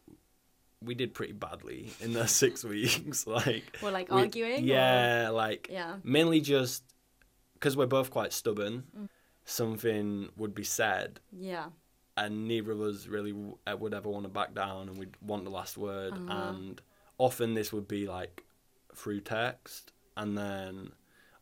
[0.80, 3.26] we did pretty badly in those six weeks.
[3.26, 4.62] Like we're like we- arguing?
[4.64, 5.96] or- yeah, like Yeah.
[6.04, 6.82] mainly just
[7.54, 8.84] because we're both quite stubborn.
[8.96, 9.08] Mm.
[9.44, 11.66] Something would be said, Yeah.
[12.18, 15.16] and neither of us really w- uh, would ever want to back down, and we'd
[15.22, 16.12] want the last word.
[16.12, 16.32] Uh-huh.
[16.50, 16.82] And
[17.16, 18.44] often this would be like
[18.94, 20.92] through text, and then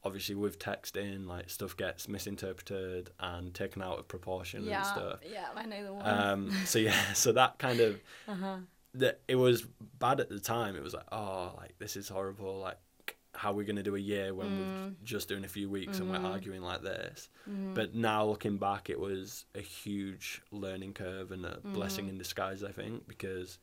[0.06, 4.76] obviously with texting, like stuff gets misinterpreted and taken out of proportion Yeah.
[4.78, 5.20] and stuff.
[5.30, 6.06] Yeah, I know the one.
[6.08, 8.56] Um, so yeah, so that kind of uh-huh.
[8.94, 9.66] that it was
[9.98, 10.76] bad at the time.
[10.76, 12.58] It was like, oh, like this is horrible.
[12.60, 12.78] Like,
[13.34, 14.58] how are we gonna do a year when Mm.
[14.58, 16.22] we're just doing a few weeks and Mhm.
[16.22, 17.28] we're arguing like this?
[17.50, 17.74] Mhm.
[17.74, 22.10] But now looking back, it was a huge learning curve and a blessing Mhm.
[22.10, 22.62] in disguise.
[22.64, 23.58] I think because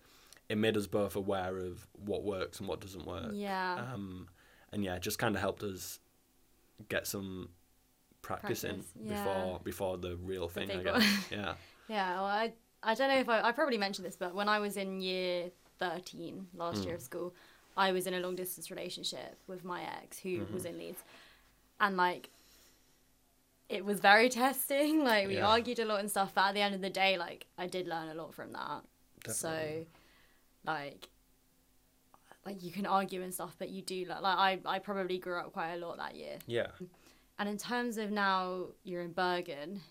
[0.50, 3.32] it made us both aware of what works and what doesn't work.
[3.34, 3.94] Yeah.
[3.94, 4.28] Um,
[4.72, 6.00] and yeah, it just kind of helped us
[6.90, 7.50] get some
[8.22, 9.24] practice, Practice, in yeah.
[9.24, 10.72] before before the real The thing.
[10.72, 10.94] I guess.
[10.94, 11.04] one.
[11.32, 11.54] yeah.
[11.88, 14.60] Yeah, well, I I don't know if I I probably mentioned this, but when I
[14.60, 16.86] was in year thirteen last Mm.
[16.86, 17.34] year of school,
[17.76, 20.54] I was in a long distance relationship with my ex who Mm-hmm.
[20.54, 21.04] was in Leeds,
[21.80, 22.30] and like
[23.70, 25.04] it was very testing.
[25.04, 25.48] Like we Yeah.
[25.48, 27.88] argued a lot and stuff, but at the end of the day, like I did
[27.88, 28.84] learn a lot from that.
[29.34, 29.86] So,
[30.66, 31.10] like.
[32.46, 35.38] Like you can argue and stuff, but you do like, like I, I probably grew
[35.40, 36.36] up quite a lot that year.
[36.46, 36.68] Yeah.
[37.40, 39.82] And in terms of now you're in Bergen,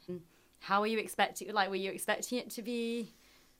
[0.60, 1.52] how are you expecting?
[1.52, 3.08] Like, were you expecting it to be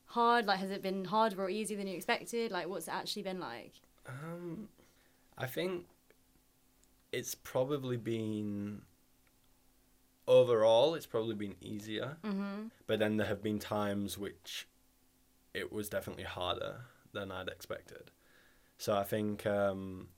[0.07, 0.47] hard?
[0.47, 2.53] Like, has it been harder or easier than you expected?
[2.53, 3.73] Like, what's it actually been like?
[4.07, 4.69] Um,
[5.39, 5.87] I think
[7.13, 8.83] it's probably been
[10.29, 10.95] overall.
[10.95, 12.67] It's probably been easier, Mm-hmm.
[12.87, 14.67] but then there have been times which
[15.55, 18.11] it was definitely harder than I'd expected.
[18.79, 20.09] So I think um,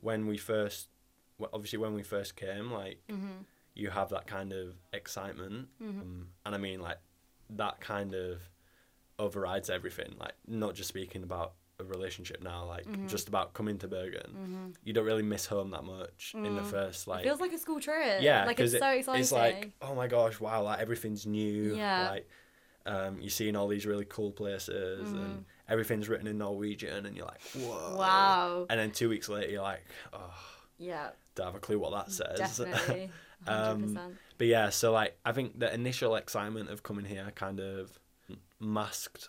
[0.00, 0.88] when we first,
[1.38, 3.42] well, obviously when we first came, like Mm-hmm.
[3.74, 6.00] you have that kind of excitement, Mm-hmm.
[6.00, 6.98] um, and I mean like
[7.50, 8.40] that kind of
[9.18, 10.14] overrides everything.
[10.18, 13.06] Like not just speaking about a relationship now, like Mm-hmm.
[13.06, 14.74] just about coming to Bergen.
[14.84, 17.22] You don't really miss home that much in the first like Mm.
[17.22, 18.20] it feels like a school trip.
[18.22, 19.20] yeah, like it's so exciting.
[19.20, 21.74] It's like, oh my gosh, wow, like everything's new.
[21.76, 22.08] Yeah.
[22.10, 22.28] Like,
[22.86, 27.26] um, you're seeing all these really cool places and everything's written in Norwegian, and you're
[27.26, 27.96] like, whoa.
[27.96, 28.66] Wow.
[28.70, 30.34] And then two weeks later, you're like, oh,
[30.78, 32.38] yeah, don't have a clue what that says.
[32.38, 33.10] definitely,
[33.46, 33.98] Um,
[34.36, 37.98] but yeah, so like, I think the initial excitement of coming here kind of
[38.60, 39.28] masked,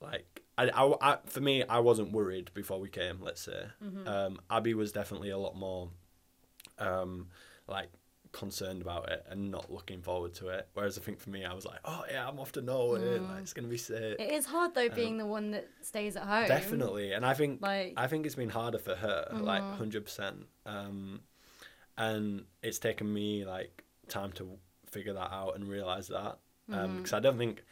[0.00, 3.18] like, I, I, I- for me, I wasn't worried before we came.
[3.20, 4.08] Let's say, Mm-hmm.
[4.08, 5.90] um, Abby was definitely a lot more,
[6.78, 7.28] um,
[7.68, 7.88] like
[8.38, 10.68] concerned about it and not looking forward to it.
[10.74, 13.00] Whereas I think for me, I was like, oh yeah, I'm off to Norway.
[13.00, 13.28] Mm.
[13.30, 14.16] Like, it's gonna be sick.
[14.20, 16.46] It is hard though, being the one that stays at home.
[16.46, 19.76] Definitely, and I think Like- I think it's been harder for her, like Mhm.
[19.76, 20.46] hundred percent.
[20.66, 21.22] Um,
[21.96, 24.58] and it's taken me like time to
[24.90, 27.14] figure that out and realize that because Mm-hmm.
[27.14, 27.64] I don't think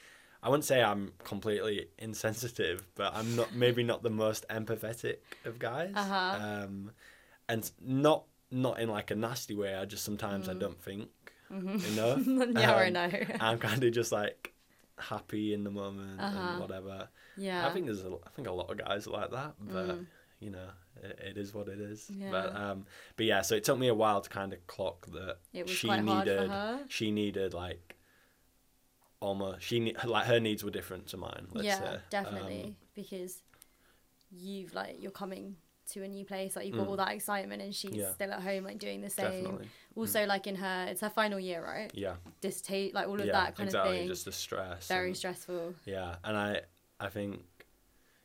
[0.42, 5.58] I wouldn't say I'm completely insensitive, but I'm not maybe not the most empathetic of
[5.58, 5.92] guys.
[5.96, 6.38] Uh-huh.
[6.64, 6.92] Um,
[7.48, 8.24] and not
[8.54, 9.74] not in like a nasty way.
[9.74, 10.50] I just sometimes Mm.
[10.50, 11.08] I don't think
[11.50, 12.22] enough.
[12.26, 13.10] yeah, I Um, know.
[13.40, 14.52] I'm kind of just like
[14.98, 16.38] happy in the moment Uh-huh.
[16.52, 17.08] and whatever.
[17.36, 17.66] yeah.
[17.66, 20.06] I think there's a, I think a lot of guys are like that, but Mm.
[20.40, 20.68] you know,
[21.02, 22.08] it, it is what it is.
[22.10, 22.30] Yeah.
[22.30, 22.86] But um,
[23.16, 25.70] but yeah, so it took me a while to kind of clock that It was
[25.76, 27.96] she quite hard for needed she needed like
[29.20, 31.46] almost she like her needs were different to mine.
[31.52, 31.98] Let's yeah, say.
[32.10, 32.62] definitely.
[32.64, 33.42] Um, because
[34.30, 35.56] you've like you're coming
[35.92, 36.90] to a new place, like you've got Mm.
[36.90, 38.12] all that excitement, and she's Yeah.
[38.12, 39.44] still at home, like doing the same.
[39.44, 39.68] definitely.
[39.96, 41.90] Also, like in her, it's her final year, right?
[41.94, 42.16] Yeah.
[42.40, 43.32] Distate, like all of yeah.
[43.32, 43.92] that kind exactly.
[43.92, 44.08] of thing.
[44.08, 44.88] Just the stress.
[44.88, 45.74] Very and- stressful.
[45.84, 46.62] Yeah, and I
[47.00, 47.44] I think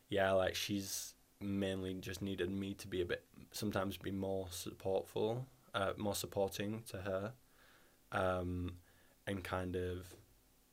[0.09, 5.45] yeah, like she's mainly just needed me to be a bit sometimes be more supportful,
[5.73, 7.33] uh, more supporting to her,
[8.11, 8.77] um,
[9.27, 10.05] and kind of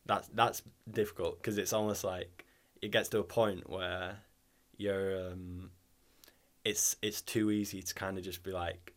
[0.06, 2.44] that's that's difficult because it's almost like
[2.82, 4.18] it gets to a point where
[4.76, 5.70] you're um,
[6.70, 8.92] it's it's too easy to kind of just be like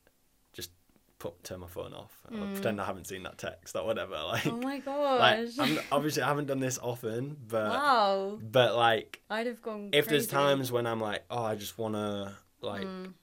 [0.54, 0.72] just
[1.20, 2.52] put turn my phone off or Mm.
[2.54, 5.48] pretend I haven't seen that text or whatever like Oh my like!
[5.60, 9.90] I'm, obviously I haven't done this often, but wow, but like I'd have gone.
[9.92, 13.14] if there's times when I'm like, oh, I just wanna like Mm,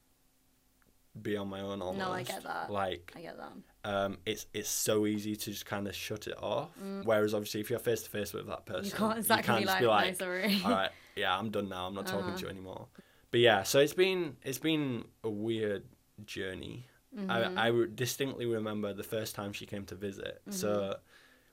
[1.22, 1.98] be on my own almost.
[2.06, 2.70] No, I get that.
[2.70, 3.52] Like I get that.
[3.90, 6.70] um, it's it's so easy to just kind of shut it off.
[7.02, 8.92] Whereas obviously if you're face to face with that person, Mm.
[8.92, 10.60] You can't exactly just like, be no, like, sorry.
[10.64, 11.86] all right, yeah, I'm done now.
[11.86, 12.36] I'm not talking Uh-huh.
[12.36, 12.86] to you anymore.
[13.30, 15.84] But yeah, so it's been it's been a weird
[16.24, 16.86] journey.
[17.16, 17.30] Mm-hmm.
[17.30, 20.40] I I distinctly remember the first time she came to visit.
[20.42, 20.52] Mm-hmm.
[20.52, 20.96] So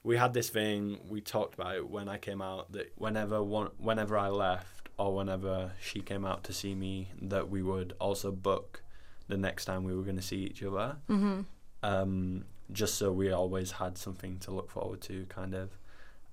[0.03, 3.69] we had this thing we talked about it when I came out that whenever one
[3.77, 8.31] whenever I left or whenever she came out to see me that we would also
[8.31, 8.83] book
[9.27, 10.97] the next time we were going to see each other.
[11.09, 11.41] Mm-hmm.
[11.81, 15.77] Um, just so we always had something to look forward to, kind of.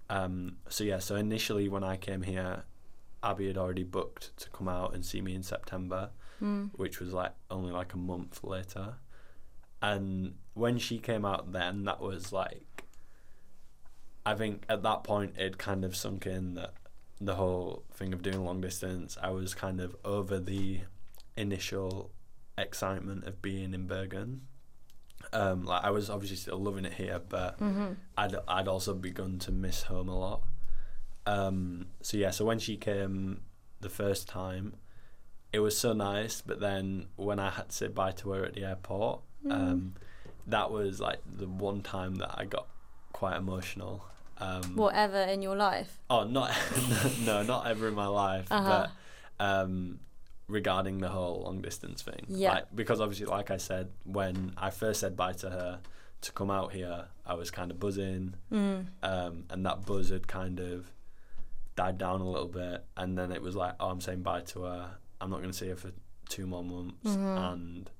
[0.09, 2.64] Um, so yeah, so initially when I came here,
[3.22, 6.70] Abby had already booked to come out and see me in September, Mm.
[6.76, 8.94] which was like only like a month later.
[9.83, 12.85] And when she came out, then that was like,
[14.24, 16.74] I think at that point it kind of sunk in that
[17.20, 20.80] the whole thing of doing long distance, I was kind of over the
[21.37, 22.11] initial
[22.56, 24.42] excitement of being in Bergen.
[25.35, 27.92] Um, like I was obviously still loving it here, but Mm-hmm.
[28.16, 30.42] I'd I'd also begun to miss home a lot.
[31.26, 33.42] Um, so yeah, so when she came
[33.80, 34.74] the first time,
[35.52, 36.40] it was so nice.
[36.40, 39.94] But then when I had to say bye to her at the airport, um,
[40.46, 42.66] that was like the one time that I got
[43.12, 44.04] quite emotional.
[44.38, 45.98] Um, Whatever in your life.
[46.09, 46.50] Oh, not
[47.24, 48.87] no, not ever in my life, Uh-huh.
[49.38, 50.00] but um,
[50.48, 52.24] regarding the whole long distance thing.
[52.28, 52.52] Yeah.
[52.54, 55.80] Like, because obviously, like I said, when I first said bye to her
[56.22, 58.87] to come out here, I was kind of buzzing, Mm.
[59.02, 60.90] um, and that buzz had kind of
[61.76, 64.62] died down a little bit, and then it was like, oh, I'm saying bye to
[64.64, 64.96] her.
[65.20, 65.92] I'm not going to see her for
[66.28, 67.52] two more months, Mhm.
[67.52, 67.90] and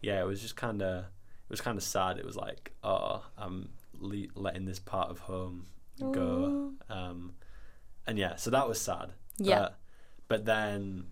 [0.00, 2.18] yeah, it was just kind of, it was kind of sad.
[2.18, 5.66] It was like, oh, I'm le- letting this part of home
[6.00, 6.72] go.
[6.88, 7.34] Um,
[8.06, 9.12] and yeah, so that was sad.
[9.38, 9.58] Yeah.
[9.60, 9.78] But,
[10.28, 11.06] but then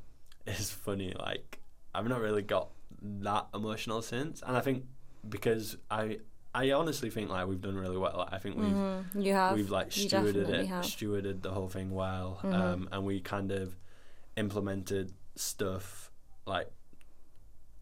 [0.47, 1.61] it's funny, like
[1.95, 2.71] I've not really got
[3.03, 4.85] that emotional since, and I think
[5.29, 6.19] because I
[6.55, 8.15] I honestly think like we've done really well.
[8.19, 9.25] Like, I think we've Mhm.
[9.25, 9.55] You have.
[9.57, 10.85] we've like stewarded it, have.
[10.85, 12.55] stewarded the whole thing well, Mhm.
[12.55, 13.77] um, and we kind of
[14.37, 16.11] implemented stuff
[16.47, 16.71] like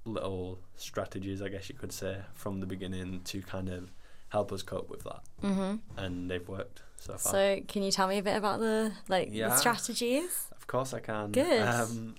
[0.04, 3.90] little strategies, I guess you could say, from the beginning to kind of
[4.30, 5.76] help us cope with that, Mm-hmm.
[5.98, 7.32] and they've worked so far.
[7.32, 9.48] So, can you tell me a bit about the like Yeah.
[9.48, 10.48] the strategies?
[10.52, 11.32] Of course I can.
[11.32, 11.62] Good.
[11.62, 12.14] Um,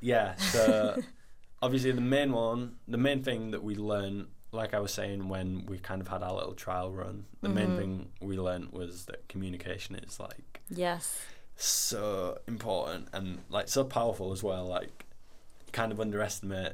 [0.00, 1.00] yeah, so
[1.62, 5.66] obviously the main one, the main thing that we learn like I was saying when
[5.66, 9.28] we kind of had our little trial run, the main thing we learned was that
[9.28, 11.20] communication is like Yes.
[11.56, 14.66] so important and like so powerful as well.
[14.66, 15.04] Like,
[15.66, 16.72] you kind of underestimate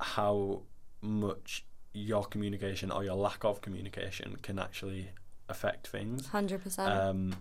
[0.00, 0.62] how
[1.00, 5.10] much your communication or your lack of communication can actually
[5.48, 6.26] affect things.
[6.28, 6.90] Hundred percent.
[6.92, 7.36] Um,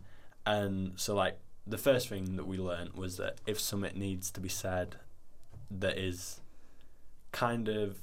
[0.46, 4.40] and so, like, the first thing that we learned was that if something needs to
[4.42, 4.98] be said
[5.72, 6.42] that is
[7.32, 7.98] kind of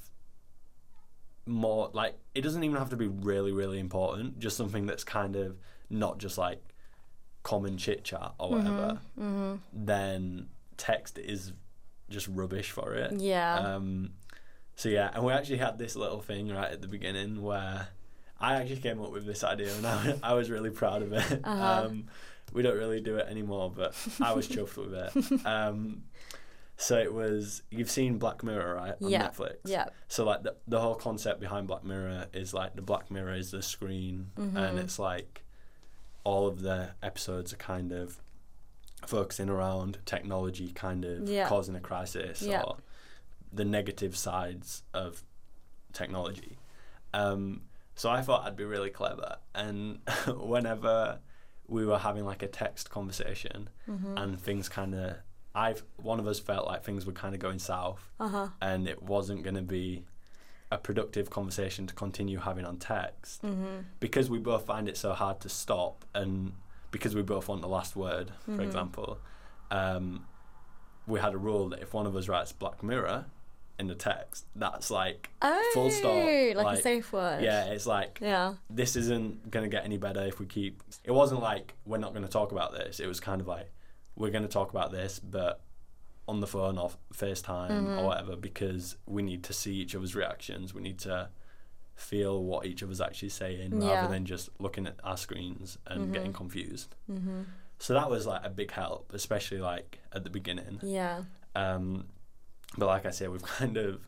[1.51, 5.35] more like it doesn't even have to be really really important just something that's kind
[5.35, 5.57] of
[5.89, 6.61] not just like
[7.43, 9.55] common chit chat or whatever Mm-hmm.
[9.73, 11.51] then text is
[12.09, 13.55] just rubbish for it Yeah.
[13.55, 14.11] um,
[14.75, 17.87] so yeah, and we actually had this little thing right at the beginning where
[18.39, 21.41] I actually came up with this idea, and I, I was really proud of it.
[21.43, 21.85] Uh-huh.
[21.85, 22.07] Um,
[22.53, 25.41] we don't really do it anymore, but I was chuffed with it.
[25.45, 26.03] Um,
[26.81, 29.27] so it was you've seen Black Mirror, right, on Yeah.
[29.29, 29.57] Netflix.
[29.65, 29.85] yeah.
[30.07, 33.51] So like the the whole concept behind Black Mirror is like the Black Mirror is
[33.51, 34.77] the screen, and Mhm.
[34.83, 35.43] it's like
[36.23, 38.19] all of the episodes are kind of
[39.05, 41.47] focusing around technology, kind of Yeah.
[41.47, 42.61] causing a crisis Yeah.
[42.61, 42.77] or
[43.53, 45.23] the negative sides of
[45.93, 46.57] technology.
[47.13, 47.63] Um,
[47.95, 51.19] so I thought I'd be really clever, and whenever
[51.67, 54.17] we were having like a text conversation Mm-hmm.
[54.17, 55.17] and things kind of,
[55.53, 58.47] I've one of us felt like things were kind of going south Uh huh.
[58.61, 60.05] and it wasn't going to be
[60.71, 63.81] a productive conversation to continue having on text Mm-hmm.
[63.99, 66.53] because we both find it so hard to stop and
[66.91, 68.61] because we both want the last word for Mhm.
[68.65, 69.17] example
[69.69, 70.25] um,
[71.07, 73.25] we had a rule that if one of us writes black mirror
[73.79, 77.43] in the text that's like Oh, Full stop, Like, like- a safe word.
[77.43, 78.53] yeah it's like Yeah.
[78.69, 82.11] this isn't going to get any better if we keep it wasn't like we're not
[82.13, 83.69] going to talk about this it was kind of like
[84.15, 85.61] we're going to talk about this but
[86.27, 87.97] on the phone or FaceTime Mhm.
[87.99, 91.29] or whatever because we need to see each other's reactions we need to
[91.95, 93.95] feel what each us actually saying Yeah.
[94.01, 96.13] rather than just looking at our screens and Mhm.
[96.13, 97.41] getting confused Mm-hmm.
[97.79, 101.23] so that was like a big help especially like at the beginning Yeah.
[101.55, 102.07] um,
[102.77, 104.07] but like I say we've kind of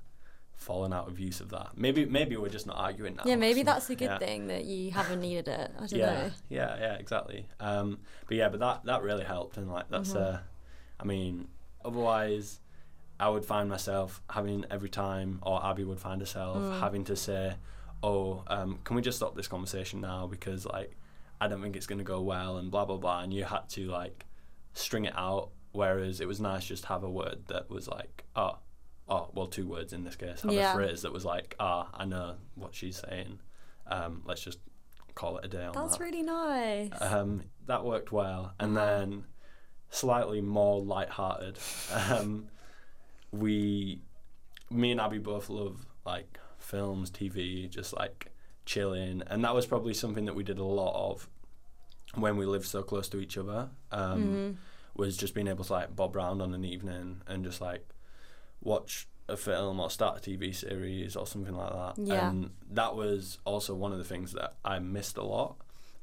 [0.63, 3.62] fallen out of use of that maybe maybe we're just not arguing now Yeah, maybe
[3.71, 4.17] that's a good yeah.
[4.17, 5.71] thing that you haven't needed it.
[5.78, 6.32] I don't yeah, know.
[6.49, 7.45] yeah, yeah, exactly.
[7.60, 10.21] Um, but yeah, but that that really helped, and like that's Mhm.
[10.36, 10.38] uh,
[10.99, 11.47] I mean,
[11.84, 12.60] otherwise,
[13.19, 16.80] I would find myself having every time, or Abby would find herself Mm.
[16.80, 17.56] having to say,
[18.02, 20.95] "Oh, um, can we just stop this conversation now?" Because like,
[21.41, 23.88] I don't think it's gonna go well, and blah blah blah, and you had to
[23.88, 24.26] like
[24.73, 25.49] string it out.
[25.73, 28.58] Whereas it was nice just to have a word that was like, "Oh."
[29.08, 30.42] Oh well, two words in this case.
[30.42, 30.72] Have Yeah.
[30.72, 33.39] a phrase that was like, "Ah, I know what she's saying.
[33.88, 34.60] Um, let's just
[35.16, 36.89] call it a day on That's that." really nice.
[37.02, 38.86] Um, that worked well, and Uh-huh.
[38.86, 39.26] then
[39.89, 41.60] slightly more light-hearted.
[41.92, 42.48] Um,
[43.32, 44.02] we,
[44.70, 48.32] me and Abby both love like films, TV, just like
[48.66, 51.30] chilling, and that was probably something that we did a lot of
[52.16, 53.70] when we lived so close to each other.
[53.92, 54.58] Um, Mhm.
[54.96, 57.88] Was just being able to like bob round on an evening and just like
[58.63, 61.93] watch a film or start a TV series or something like that.
[61.97, 62.30] Yeah.
[62.30, 65.56] And that was also one of the things that I missed a lot.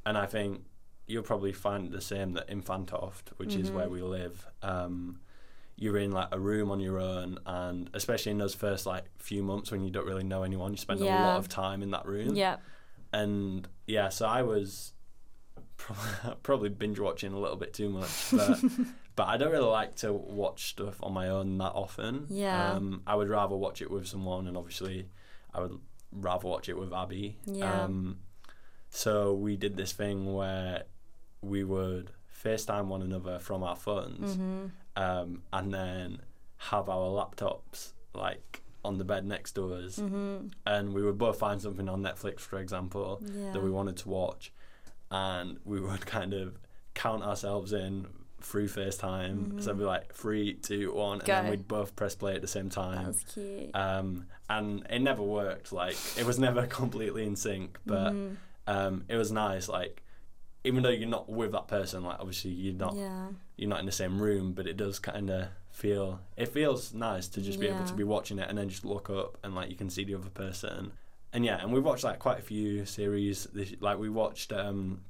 [0.07, 0.65] And I think
[1.07, 3.75] you'll probably find the same that in Fantoft, which is Mhm.
[3.75, 5.21] where we live, um,
[5.77, 9.43] you're in like a room on your own and especially in those first like few
[9.43, 12.07] months when you don't really know anyone, you spend a lot of time in that
[12.07, 12.35] room.
[12.37, 12.57] Yeah.
[13.13, 14.93] And yeah, so I was
[15.77, 18.59] probably, probably binge watching a little bit too much, but
[19.21, 22.27] but I don't really like to watch stuff on my own that often.
[22.31, 22.73] Yeah.
[22.73, 25.09] Um, I would rather watch it with someone, and obviously,
[25.53, 25.79] I would
[26.11, 27.37] rather watch it with Abby.
[27.45, 27.83] Yeah.
[27.83, 28.21] Um,
[28.89, 30.85] so we did this thing where
[31.43, 32.13] we would
[32.45, 34.67] FaceTime one another from our phones, Mm-hmm.
[34.97, 36.23] um, and then
[36.57, 40.47] have our laptops like on the bed next to us, Mm-hmm.
[40.65, 43.53] and we would both find something on Netflix, for example, Yeah.
[43.53, 44.51] that we wanted to watch,
[45.11, 46.59] and we would kind of
[46.95, 48.07] count ourselves in
[48.43, 49.63] through FaceTime.
[49.63, 51.51] So it'd be like three, two, one, and then Mm-hmm.
[51.51, 53.05] We'd both press play at the same time.
[53.07, 53.71] That's cute.
[53.75, 55.73] Um, and it never worked.
[55.73, 58.37] Like it was never completely in sync, but Mhm.
[58.67, 59.69] um, it was nice.
[59.69, 60.03] Like
[60.65, 63.29] even though you're not with that person, like obviously you're not yeah.
[63.57, 67.29] you're not in the same room, but it does kind of feel it feels nice
[67.29, 69.71] to just be able to be watching it and then just look up and like
[69.71, 70.93] you can see the other person.
[71.33, 73.45] And yeah, and we've watched like quite a few series.
[73.55, 75.03] This, like we watched, um,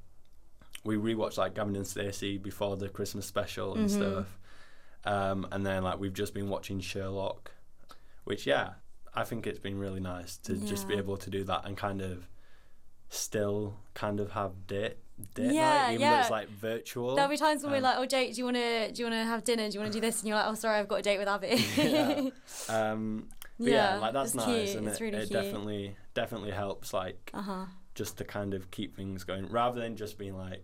[0.83, 3.95] we rewatched like Gavin and Stacey before the Christmas special and Mhm.
[3.95, 4.39] stuff.
[5.05, 7.51] Um, and then like we've just been watching Sherlock,
[8.23, 8.73] which yeah,
[9.13, 12.01] I think it's been really nice to just be able to do that and kind
[12.01, 12.27] of
[13.09, 14.97] still kind of have date
[15.35, 17.15] date Yeah, night, even though it's like virtual.
[17.15, 19.09] There'll be times when we're Um, like, "Oh, Jake, do you want to do you
[19.09, 19.67] want to have dinner?
[19.69, 21.17] Do you want to do this?" And you're like, "Oh, sorry, I've got a date
[21.17, 22.29] with Abby." Yeah.
[22.69, 23.27] Um,
[23.59, 24.77] but yeah, like that's nice, cute.
[24.79, 27.65] and it's it, really it definitely definitely helps like Uh huh.
[27.95, 30.63] just to kind of keep things going rather than just being like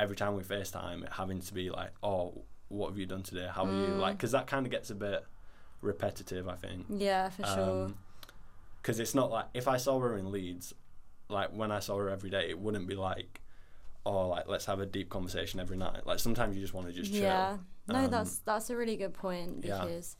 [0.00, 3.48] every time we FaceTime it having to be like oh what have you done today
[3.52, 3.98] how are you Mm.
[4.00, 5.24] like because that kind of gets a bit
[5.82, 7.92] repetitive I think Yeah, for sure.
[8.82, 10.74] because it's not like if I saw her in Leeds
[11.28, 13.40] like when I saw her every day it wouldn't be like
[14.06, 16.92] oh like let's have a deep conversation every night like sometimes you just want to
[16.92, 17.58] just chill Yeah.
[17.88, 19.80] No, Um, that's that's a really good point yeah.
[19.84, 20.16] because,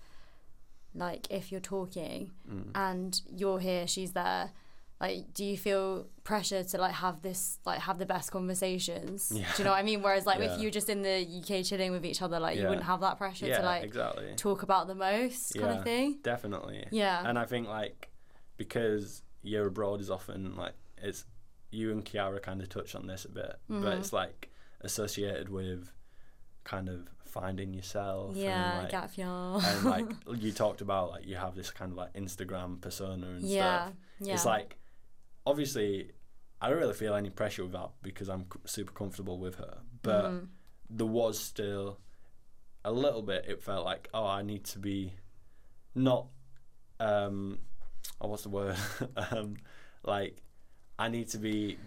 [0.95, 2.71] like, if you're talking Mm.
[2.75, 4.51] and you're here, she's there.
[5.00, 9.32] Like, do you feel pressure to like have this, like, have the best conversations?
[9.34, 9.46] Yeah.
[9.56, 10.02] Do you know what I mean?
[10.02, 10.54] Whereas, like, Yeah.
[10.54, 13.16] if you're just in the UK chilling with each other, like, you wouldn't have that
[13.16, 15.78] pressure yeah to like exactly talk about the most kind Yeah.
[15.78, 16.18] of thing.
[16.22, 17.22] definitely Yeah.
[17.26, 18.10] and I think like
[18.58, 21.24] because you're abroad is often like it's
[21.70, 23.82] you and Kiara kind of touched on this a bit, Mm-hmm.
[23.82, 24.50] but it's like
[24.82, 25.90] associated with
[26.64, 28.36] kind of finding yourself.
[28.36, 29.84] yeah, and, like, and
[30.26, 33.86] like you talked about, like you have this kind of like Instagram persona and yeah,
[33.86, 33.94] stuff.
[34.20, 34.34] yeah.
[34.34, 34.76] It's like
[35.46, 36.12] obviously
[36.61, 39.79] I don't really feel any pressure with that because I'm c- super comfortable with her,
[40.03, 40.48] but Mhm.
[40.90, 41.98] there was still
[42.85, 43.46] a little bit.
[43.48, 45.14] It felt like oh, I need to be
[45.94, 46.26] not
[46.98, 47.59] um,
[48.20, 48.76] oh, what's the word?
[49.31, 49.57] um,
[50.03, 50.42] like
[50.98, 51.79] I need to be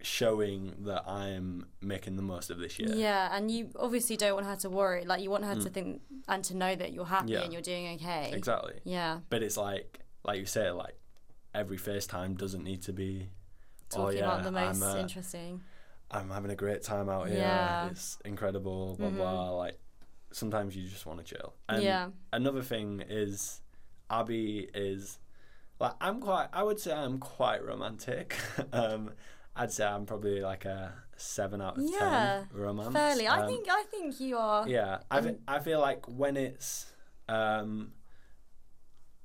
[0.00, 2.88] showing that I'm making the most of this year.
[2.94, 5.04] Yeah, and you obviously don't want her to worry.
[5.04, 5.74] Like you want her to Mm.
[5.74, 7.42] think and to know that you're happy Yeah.
[7.42, 8.32] and you're doing okay.
[8.32, 8.80] Exactly.
[8.84, 10.96] Yeah, But it's like like you say, like
[11.54, 13.28] every FaceTime doesn't need to be
[13.90, 15.60] talking oh, yeah, about the most I'm, uh, interesting.
[16.10, 17.38] I'm having a great time out here.
[17.38, 17.86] Yeah.
[17.88, 19.16] It's incredible, blah Mhm.
[19.16, 19.50] blah.
[19.50, 19.78] Like
[20.30, 21.54] sometimes you just want to chill.
[21.68, 23.60] And yeah, another thing is
[24.10, 25.18] Abby is
[25.78, 28.36] like I'm quite I would say I'm quite romantic.
[28.72, 29.10] um
[29.56, 32.92] I'd say I'm probably like a seven out of Yeah, ten romance.
[32.94, 33.26] fairly.
[33.28, 34.66] I Um, think I think you are.
[34.68, 34.98] Yeah.
[35.10, 36.86] I I feel like when it's
[37.28, 37.92] um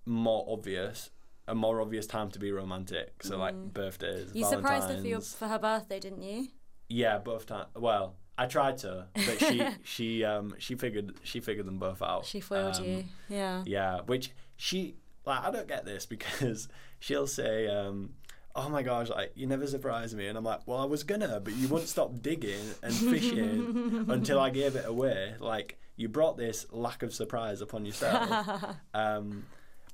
[0.05, 1.09] more obvious
[1.47, 3.23] a more obvious time to be romantic.
[3.23, 3.73] So like Mm.
[3.73, 4.31] birthdays.
[4.33, 5.33] You surprised her for your Valentine's.
[5.35, 6.47] for her birthday, didn't you?
[6.89, 7.67] Yeah, both times.
[7.75, 12.25] Well, I tried to, but she she um she figured she figured them both out.
[12.25, 13.03] She foiled Um, you.
[13.29, 13.63] Yeah.
[13.65, 16.67] Yeah, which she like I don't get this because
[16.99, 18.13] she'll say um
[18.55, 21.39] oh my gosh like you never surprise me and I'm like well I was gonna
[21.39, 26.37] but you wouldn't stop digging and fishing until I gave it away like you brought
[26.37, 29.45] this lack of surprise upon yourself um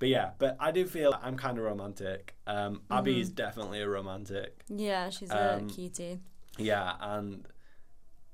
[0.03, 3.87] but yeah but I do feel I'm kind of romantic um Abby is definitely a
[3.87, 6.19] romantic Yeah, she's a Um, cutie.
[6.57, 7.47] yeah, and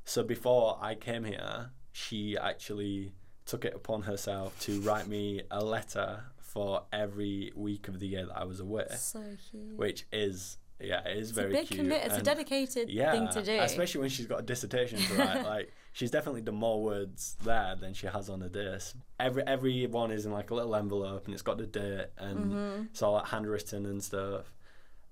[0.03, 3.13] so before I came here, she actually
[3.45, 8.25] took it upon herself to write me a letter for every week of the year
[8.25, 9.77] that I was away, So cute.
[9.77, 11.92] which is yeah, it is it's very a big cute.
[11.92, 13.60] It's a dedicated yeah, thing to do.
[13.62, 15.46] especially when she's got a dissertation to write.
[15.46, 18.96] like she's definitely done more words there than she has on the disc.
[19.20, 22.52] Every every one is in like a little envelope and it's got the date and
[22.54, 22.86] Mhm.
[22.92, 24.54] it's all like handwritten and stuff.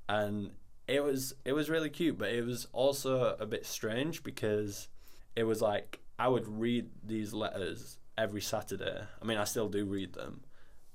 [0.10, 0.52] And
[0.88, 4.88] it was it was really cute, but it was also a bit strange because
[5.36, 9.02] it was like I would read these letters every Saturday.
[9.22, 10.42] I mean, I still do read them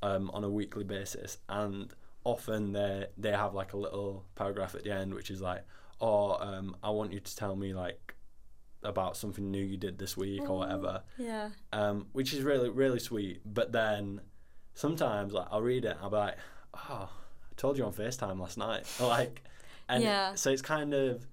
[0.02, 1.92] um, on a weekly basis, and
[2.24, 5.64] often they they have like a little paragraph at the end, which is like,
[6.00, 8.14] "Oh, um, I want you to tell me like
[8.84, 11.50] about something new you did this week or whatever," Yeah.
[11.72, 13.40] um, which is really really sweet.
[13.44, 14.20] But then
[14.74, 16.36] sometimes like I'll read it, I'll be like,
[16.74, 19.42] "Oh, I told you on Facetime last night," like,
[19.88, 20.34] and Yeah.
[20.34, 21.26] so it's kind of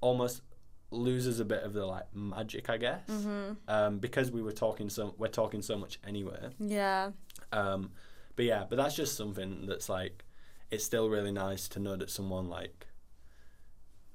[0.00, 0.42] almost
[0.90, 3.56] loses a bit of the like magic, I guess, Mhm.
[3.68, 6.50] um, because we were talking so we're talking so much anyway.
[6.60, 7.10] Yeah.
[7.52, 7.92] Um,
[8.36, 10.24] but yeah, but that's just something that's like,
[10.70, 12.86] it's still really nice to know that someone like,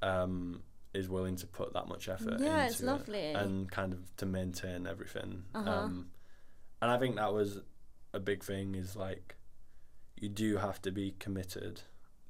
[0.02, 2.40] um, is willing to put that much effort.
[2.40, 3.32] Yeah, into it's it lovely.
[3.32, 5.44] and kind of to maintain everything.
[5.54, 5.70] Uh-huh.
[5.70, 6.08] Um,
[6.82, 7.60] and I think that was
[8.14, 8.76] a big thing.
[8.76, 9.36] Is like,
[10.18, 11.82] you do have to be committed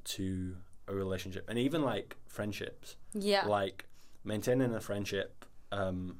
[0.05, 2.97] to a relationship, and even like friendships.
[3.13, 3.45] Yeah.
[3.45, 3.85] Like
[4.23, 6.17] maintaining a friendship, um,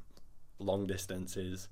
[0.59, 1.67] long distance is.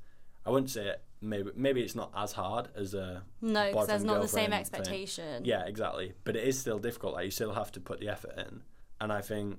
[0.48, 4.04] I wouldn't say it, maybe maybe it's not as hard as a no, because there's
[4.04, 4.80] not the same girlfriend thing.
[4.80, 5.46] expectation.
[5.46, 8.34] yeah exactly but it is still difficult like you still have to put the effort
[8.38, 8.62] in
[9.02, 9.58] and i think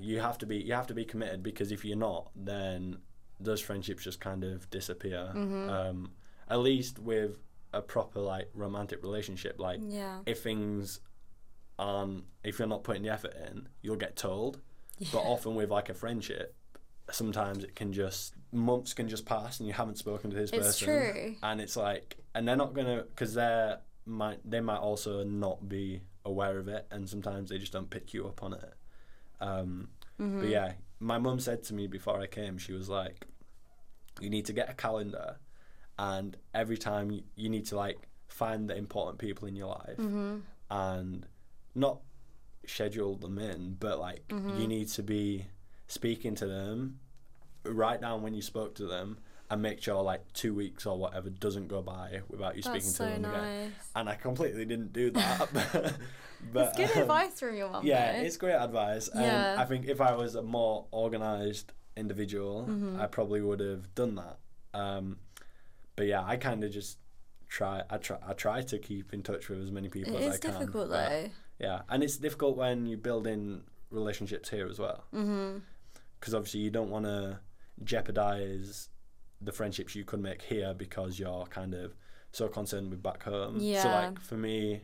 [0.00, 2.96] you have to be you have to be committed because if you're not then
[3.40, 5.68] those friendships just kind of disappear Mm-hmm.
[5.68, 6.12] um,
[6.48, 7.38] at least with
[7.72, 10.20] a proper like romantic relationship like Yeah.
[10.26, 11.00] if things
[11.78, 14.60] aren't if you're not putting the effort in you'll get told
[14.98, 15.08] Yeah.
[15.12, 16.54] but often with like a friendship
[17.10, 20.66] sometimes it can just months can just pass and you haven't spoken to this It's
[20.66, 21.34] person true.
[21.42, 26.00] and it's like and they're not gonna because they're might they might also not be
[26.24, 28.74] aware of it and sometimes they just don't pick you up on it
[29.40, 29.88] um
[30.20, 30.40] Mm-hmm.
[30.40, 33.24] but yeah my mum said to me before i came she was like
[34.20, 35.36] you need to get a calendar
[35.96, 39.96] and every time you, you need to like find the important people in your life
[39.98, 40.38] Mm-hmm.
[40.70, 41.26] and
[41.74, 42.00] not
[42.66, 44.58] schedule them in, but like Mm-hmm.
[44.58, 45.46] you need to be
[45.88, 47.00] speaking to them.
[47.64, 49.18] Write down when you spoke to them
[49.50, 52.92] and make sure like two weeks or whatever doesn't go by without you speaking That's
[52.92, 53.72] to so them again.
[53.96, 55.48] And I completely didn't do that.
[56.52, 57.84] but It's good um, advice from your mum.
[57.84, 58.18] yeah, though.
[58.24, 59.08] it's great advice.
[59.08, 59.56] And Yeah.
[59.58, 63.00] I think if I was a more organised individual, Mm-hmm.
[63.00, 64.38] I probably would have done that.
[64.78, 65.16] Um,
[65.96, 66.98] but yeah, I kind of just
[67.48, 67.82] try.
[67.90, 68.18] I try.
[68.26, 70.50] I try to keep in touch with as many people It as I can.
[70.50, 71.30] It's difficult though.
[71.58, 75.04] Yeah, and it's difficult when you build in relationships here as well.
[75.12, 75.58] Mm-hmm.
[76.18, 77.40] Because obviously you don't want to
[77.84, 78.88] jeopardize
[79.40, 81.94] the friendships you could make here because you're kind of
[82.32, 83.58] so concerned with back home.
[83.60, 83.82] Yeah.
[83.82, 84.82] So like for me,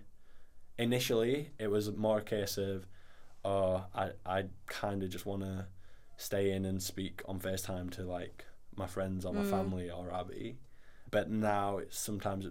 [0.78, 2.86] initially it was more a case of,
[3.44, 5.66] oh, I I kind of just want to
[6.16, 8.44] stay in and speak on FaceTime to like
[8.76, 9.50] my friends or my Mm.
[9.50, 10.58] family or Abby.
[11.10, 12.46] But now it's sometimes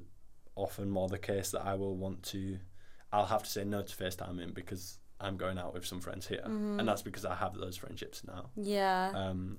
[0.56, 2.60] often more the case that I will want to,
[3.12, 6.42] I'll have to say no to FaceTiming because I'm going out with some friends here,
[6.46, 6.80] Mm-hmm.
[6.80, 8.50] and that's because I have those friendships now.
[8.56, 9.12] Yeah.
[9.16, 9.58] Um,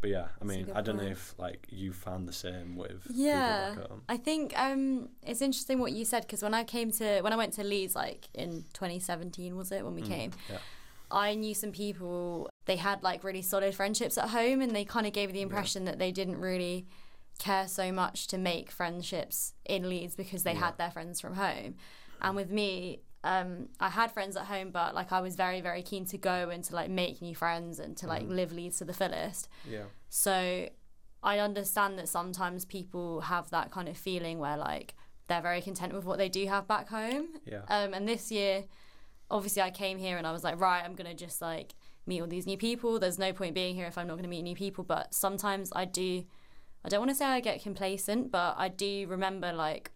[0.00, 3.68] but yeah, I mean, I don't know if like you found the same with Yeah,
[3.70, 4.02] people back home.
[4.08, 7.36] I think um, it's interesting what you said because when I came to when I
[7.36, 10.58] went to Leeds like in 2017 was it when we came, Yeah.
[11.10, 15.06] I knew some people they had like really solid friendships at home and they kind
[15.06, 16.86] of gave the impression that they didn't really
[17.38, 20.60] care so much to make friendships in Leeds because they Yeah.
[20.66, 21.74] had their friends from home.
[22.22, 25.82] And with me, um, I had friends at home, but like I was very very
[25.82, 28.84] keen to go and to like make new friends and to like live Leeds to
[28.84, 29.48] the fullest.
[29.68, 29.84] Yeah.
[30.08, 30.68] So
[31.22, 34.94] I understand that sometimes people have that kind of feeling where like
[35.28, 37.28] they're very content with what they do have back home.
[37.44, 37.62] Yeah.
[37.68, 38.64] Um, and this year,
[39.30, 41.74] obviously, I came here and I was like, right, I'm gonna just like
[42.06, 42.98] meet all these new people.
[42.98, 44.82] There's no point being here if I'm not gonna meet new people.
[44.82, 46.24] But sometimes I do.
[46.82, 49.90] I don't want to say I get complacent, but I do remember like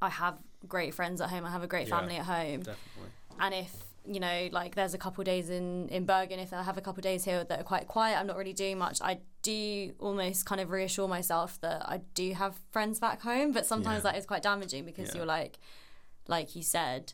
[0.00, 0.38] I have
[0.68, 1.44] great friends at home.
[1.44, 1.98] I have a great Yeah.
[1.98, 3.10] family at home Definitely.
[3.40, 3.72] and if
[4.06, 7.02] you know like there's a couple days in in bergen if i have a couple
[7.02, 10.58] days here that are quite quiet i'm not really doing much i do almost kind
[10.58, 14.12] of reassure myself that i do have friends back home but sometimes Yeah.
[14.12, 15.16] that is quite damaging because Yeah.
[15.18, 15.58] you're like
[16.28, 17.12] like you said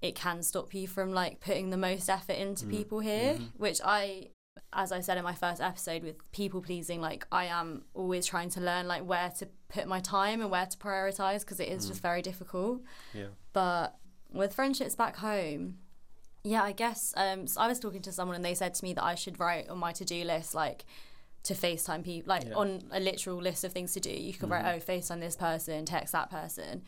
[0.00, 2.70] it can stop you from like putting the most effort into Mm.
[2.70, 3.44] people here Mm-hmm.
[3.58, 4.28] which i
[4.72, 8.50] as i said in my first episode with people pleasing like i am always trying
[8.50, 11.84] to learn like where to put my time and where to prioritize because it is
[11.84, 11.88] Mm.
[11.88, 12.80] just very difficult
[13.14, 13.28] Yeah.
[13.52, 13.96] but
[14.30, 15.78] with friendships back home,
[16.44, 18.92] yeah, I guess um, so I was talking to someone and they said to me
[18.92, 20.84] that I should write on my to do list like
[21.44, 22.54] to FaceTime people, like Yeah.
[22.54, 24.10] on a literal list of things to do.
[24.10, 26.82] You could write, oh, FaceTime this person, text that person.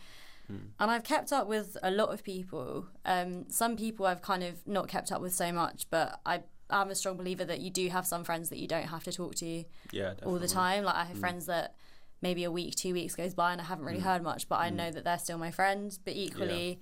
[0.81, 2.89] And I've kept up with a lot of people.
[3.05, 6.43] Um, some people I've kind of not kept up with so much, but I
[6.73, 9.13] am a strong believer that you do have some friends that you don't have to
[9.13, 10.15] talk to Yeah.
[10.25, 10.85] All the time.
[10.85, 11.21] Like I have mm.
[11.21, 11.75] friends that
[12.23, 14.05] maybe a week, two weeks goes by and I haven't really mm.
[14.05, 14.75] heard much, but I mm.
[14.75, 15.99] know that they're still my friends.
[15.99, 16.81] But equally,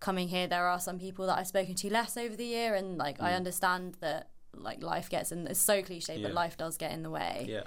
[0.00, 2.98] coming here, there are some people that I've spoken to less over the year, and
[2.98, 5.46] like I understand that like life gets in.
[5.46, 7.46] It's so cliche, but life does get in the way.
[7.48, 7.62] Yeah.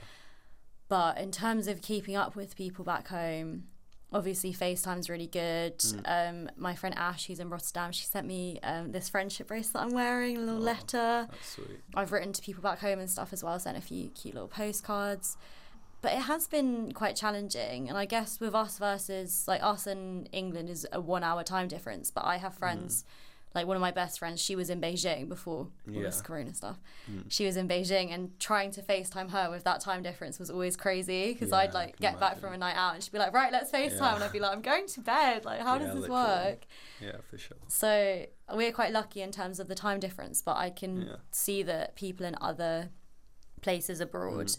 [0.87, 3.65] But in terms of keeping up with people back home,
[4.11, 5.83] obviously FaceTime's really good.
[6.05, 9.91] Um, my friend Ash, who's in Rotterdam, she sent me um, this friendship bracelet I'm
[9.91, 10.65] wearing, a little Oh.
[10.65, 11.27] letter.
[11.29, 11.79] That's sweet.
[11.95, 14.47] I've written to people back home and stuff as well, sent a few cute little
[14.49, 15.37] postcards.
[16.01, 17.89] But it has been quite challenging.
[17.89, 21.67] And I guess with us versus, like, us and England is a one hour time
[21.67, 22.09] difference.
[22.09, 23.03] But I have friends,
[23.55, 26.79] like, one of my best friends, she was in Beijing before all this corona stuff.
[27.29, 30.75] She was in Beijing, and trying to FaceTime her with that time difference was always
[30.77, 33.33] crazy because Yeah, I'd, like, get back from a night out and she'd be like,
[33.33, 33.99] right, let's FaceTime.
[33.99, 34.15] Yeah.
[34.15, 35.45] And I'd be like, I'm going to bed.
[35.45, 36.23] Like, how Yeah, does this literally.
[36.49, 36.65] work?
[37.01, 37.57] Yeah, for sure.
[37.67, 41.15] So we're quite lucky in terms of the time difference, but I can Yeah.
[41.31, 42.89] see that people in other
[43.61, 44.51] places abroad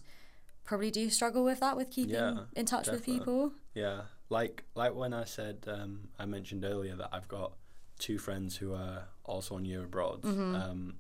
[0.65, 2.37] probably do struggle with that, with keeping Mm.
[2.37, 3.53] Yeah, in touch with people.
[3.75, 7.53] Yeah, like like when I said um, I mentioned earlier that I've got
[8.01, 10.23] two friends who are also on year abroad.
[10.23, 10.57] Mm-hmm.
[10.57, 10.95] Um,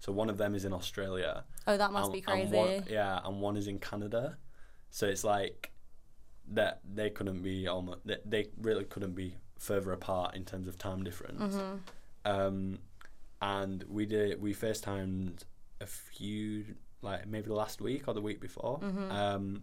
[0.00, 1.44] so one of them is in Australia.
[1.66, 2.56] Oh, that must and- be and crazy.
[2.56, 4.38] one- yeah, and one is in Canada.
[4.90, 5.72] So it's like
[6.52, 10.78] that they couldn't be almost they, they really couldn't be further apart in terms of
[10.78, 11.54] time difference.
[11.54, 11.76] Mm-hmm.
[12.24, 12.78] Um,
[13.42, 15.40] and we did we FaceTimed
[15.80, 16.64] a few
[17.02, 18.78] like maybe the last week or the week before.
[18.80, 19.10] Mm-hmm.
[19.10, 19.62] Um,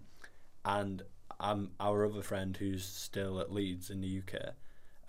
[0.65, 1.03] and
[1.39, 4.53] um, our other friend who's still at Leeds in the UK,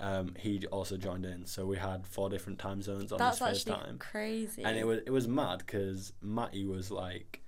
[0.00, 1.46] um, he also joined in.
[1.46, 4.62] So we had four different time zones on That's this actually FaceTime, crazy.
[4.64, 7.42] and it was it was mad because Matty was like,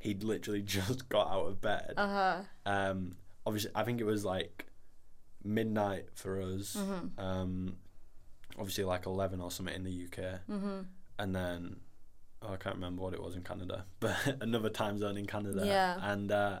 [0.00, 1.94] he'd literally just got out of bed.
[1.96, 2.36] uh huh.
[2.66, 3.16] Um,
[3.46, 4.66] obviously, I think it was like
[5.42, 6.76] midnight for us.
[6.78, 7.20] Mm-hmm.
[7.20, 7.76] Um,
[8.58, 10.80] obviously, like eleven or something in the UK, Mm-hmm.
[11.18, 11.76] and then
[12.42, 15.62] oh, I can't remember what it was in Canada, but another time zone in Canada.
[15.64, 15.98] Yeah.
[16.02, 16.58] And uh,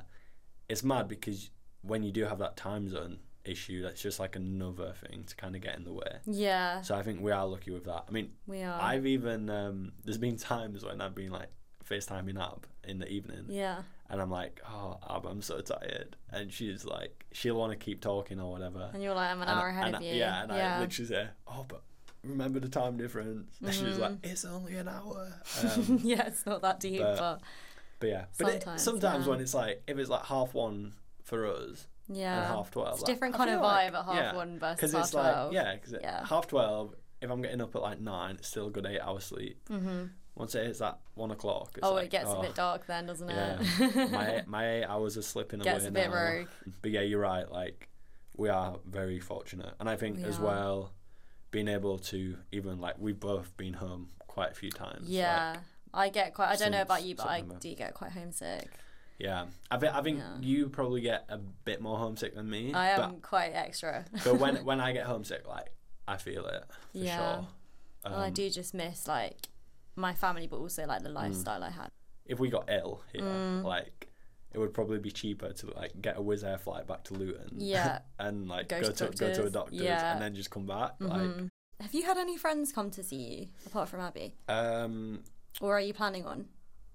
[0.68, 1.50] it's mad because
[1.82, 3.82] when you do have that time zone, issue.
[3.82, 6.18] That's just like another thing to kind of get in the way.
[6.26, 8.04] Yeah, So I think we are lucky with that.
[8.08, 8.80] I mean, we are.
[8.80, 11.48] I've even um, there's been times when I've been like
[11.88, 13.82] FaceTiming Ab in the evening, yeah.
[14.08, 18.00] and I'm like, oh, Ab, I'm so tired, and she's like, she'll want to keep
[18.00, 18.90] talking or whatever.
[18.94, 20.14] And you're like, I'm an And I- hour ahead and of I- you.
[20.14, 21.82] Yeah, and I literally say, oh, but
[22.22, 23.54] remember the time difference.
[23.62, 24.30] And she's like, Mm-hmm.
[24.30, 25.32] it's only an hour.
[25.62, 27.40] Um, yeah, it's not that deep, but- but,
[28.00, 29.30] but yeah, but it, Sometimes, sometimes yeah.
[29.30, 32.38] when it's like if it's like half one for us yeah.
[32.38, 34.58] and half twelve, It's like, different I kind of like- vibe at half yeah, one
[34.58, 35.52] versus half it's 12.
[35.52, 36.26] like yeah, because Yeah.
[36.26, 36.94] half twelve.
[37.20, 39.58] If I'm getting up at like nine, it's still a good eight hours sleep.
[39.70, 40.04] Mm-hmm.
[40.34, 42.86] Once it hits that one o'clock, it's Oh, like, it gets oh, a bit dark
[42.86, 44.10] then, doesn't Yeah, it?
[44.10, 46.14] my my eight hours are slipping Gets away a bit now.
[46.16, 46.48] rogue.
[46.82, 47.50] But yeah, you're right.
[47.50, 47.88] Like
[48.36, 50.44] we are very fortunate, and I think We as are.
[50.44, 50.92] well,
[51.52, 55.02] being able to even like we've both been home quite a few times.
[55.02, 55.56] like, Yeah.
[55.94, 56.48] I get quite.
[56.48, 58.68] I don't know about you, but I do get quite homesick.
[59.18, 59.46] Yeah.
[59.70, 60.36] I think I think Yeah.
[60.40, 62.72] you probably get a bit more homesick than me.
[62.74, 64.04] I but am quite extra.
[64.24, 65.70] but when when I get homesick, like
[66.08, 67.16] I feel it for Yeah.
[67.16, 67.48] sure.
[68.04, 69.48] well, I Um, do just miss like
[69.96, 71.14] my family, but also like the Mm.
[71.14, 71.88] lifestyle I had.
[72.26, 73.62] If we got ill here, Mm.
[73.64, 74.08] like
[74.52, 77.48] it would probably be cheaper to like get a Wizz Air flight back to Luton.
[77.56, 78.00] Yeah.
[78.18, 79.80] and like Go go, to to, go to a doctors.
[79.80, 80.12] Yeah.
[80.12, 80.94] and then just come back.
[81.00, 81.48] Like Mhm.
[81.80, 85.22] Have you had any friends come to see you apart from Abby, um
[85.60, 86.48] or are you planning on?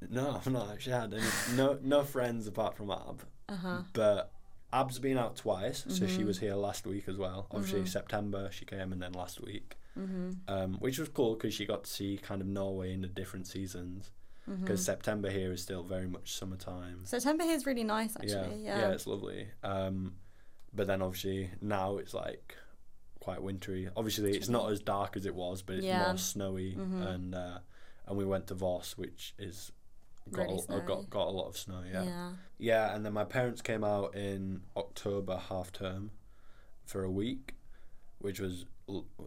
[0.10, 1.24] No, I've not actually had any
[1.56, 3.24] no no friends apart from Ab.
[3.48, 3.82] Uh huh.
[3.94, 4.32] But
[4.72, 6.26] Ab's been out twice, so she Mhm.
[6.26, 7.48] was here last week as well.
[7.52, 7.88] Obviously Mhm.
[7.88, 9.78] September she came and then last week.
[9.98, 10.38] Mhm.
[10.48, 13.48] Um, which was cool because she got to see kind of Norway in the different
[13.48, 14.12] seasons.
[14.48, 17.06] Because September here is still very much summertime.
[17.06, 18.64] September here is really nice, yeah, actually.
[18.64, 18.92] yeah, Yeah.
[18.94, 19.48] it's lovely.
[19.62, 20.16] Um,
[20.74, 22.56] but then obviously now it's like
[23.20, 23.90] quite wintry.
[23.96, 26.08] Obviously it's not as dark as it was, but it's Yeah.
[26.08, 26.74] more snowy.
[26.76, 27.06] Mhm.
[27.14, 27.60] And uh,
[28.08, 29.72] and we went to Voss, which is
[30.32, 31.82] got Really a, uh, got got a lot of snow.
[31.92, 32.04] yeah.
[32.04, 32.32] Yeah.
[32.58, 36.12] yeah, And then my parents came out in October half term
[36.86, 37.56] for a week,
[38.20, 38.66] which was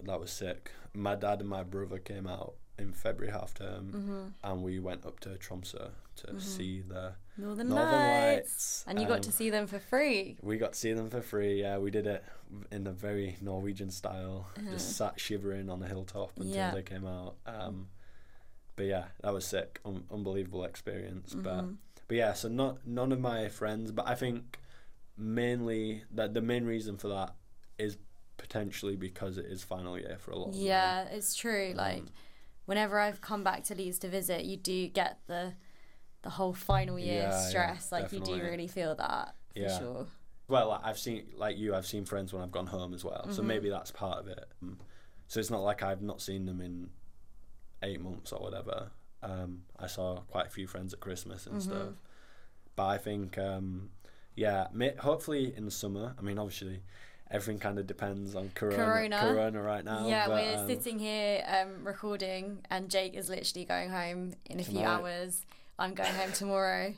[0.04, 0.70] that was sick.
[0.94, 4.50] My dad and my brother came out in February half term, Mhm.
[4.50, 6.40] and we went up to Tromsø to Mhm.
[6.40, 8.34] see the Northern, Northern Lights.
[8.40, 8.84] Lights.
[8.88, 10.36] And you got Um, to see them for free.
[10.42, 11.60] We got to see them for free.
[11.60, 12.24] Yeah, we did it
[12.70, 14.48] in a very Norwegian style.
[14.58, 14.70] Uh-huh.
[14.72, 16.74] Just sat shivering on a hilltop until Yeah.
[16.74, 17.36] they came out.
[17.46, 17.88] Um,
[18.76, 19.80] but yeah, that was sick.
[19.84, 21.34] Un- unbelievable experience.
[21.34, 21.76] But Mhm.
[22.08, 24.58] but yeah, so not none of my friends, but I think
[25.16, 27.34] mainly that the main reason for that
[27.78, 27.96] is
[28.36, 30.48] potentially because it is final year for a lot.
[30.48, 30.62] of them.
[30.62, 31.72] Yeah, it's true.
[31.76, 32.08] Like Um,
[32.66, 35.54] whenever I've come back to Leeds to visit, you do get the
[36.22, 37.90] the whole final year Yeah, yeah, stress.
[37.90, 39.78] like you do really feel that for Yeah.
[39.78, 40.06] sure.
[40.48, 43.28] Well, I've seen like you, I've seen friends when I've gone home as well.
[43.30, 43.46] So Mhm.
[43.46, 44.44] maybe that's part of it.
[44.62, 44.78] Um,
[45.26, 46.90] so it's not like I've not seen them in
[47.82, 48.90] eight months or whatever.
[49.22, 51.62] Um, I saw quite a few friends at Christmas and Mhm.
[51.62, 51.88] stuff.
[52.74, 53.90] But I think, um,
[54.34, 56.14] yeah, may, hopefully in the summer.
[56.18, 56.82] I mean, obviously,
[57.30, 58.76] everything kind of depends on Corona.
[58.76, 59.18] Corona.
[59.20, 60.06] Corona right now.
[60.08, 64.58] yeah, but, we're um, sitting here um, recording, and Jake is literally going home in
[64.60, 65.44] a few hours.
[65.78, 66.94] I'm going home tomorrow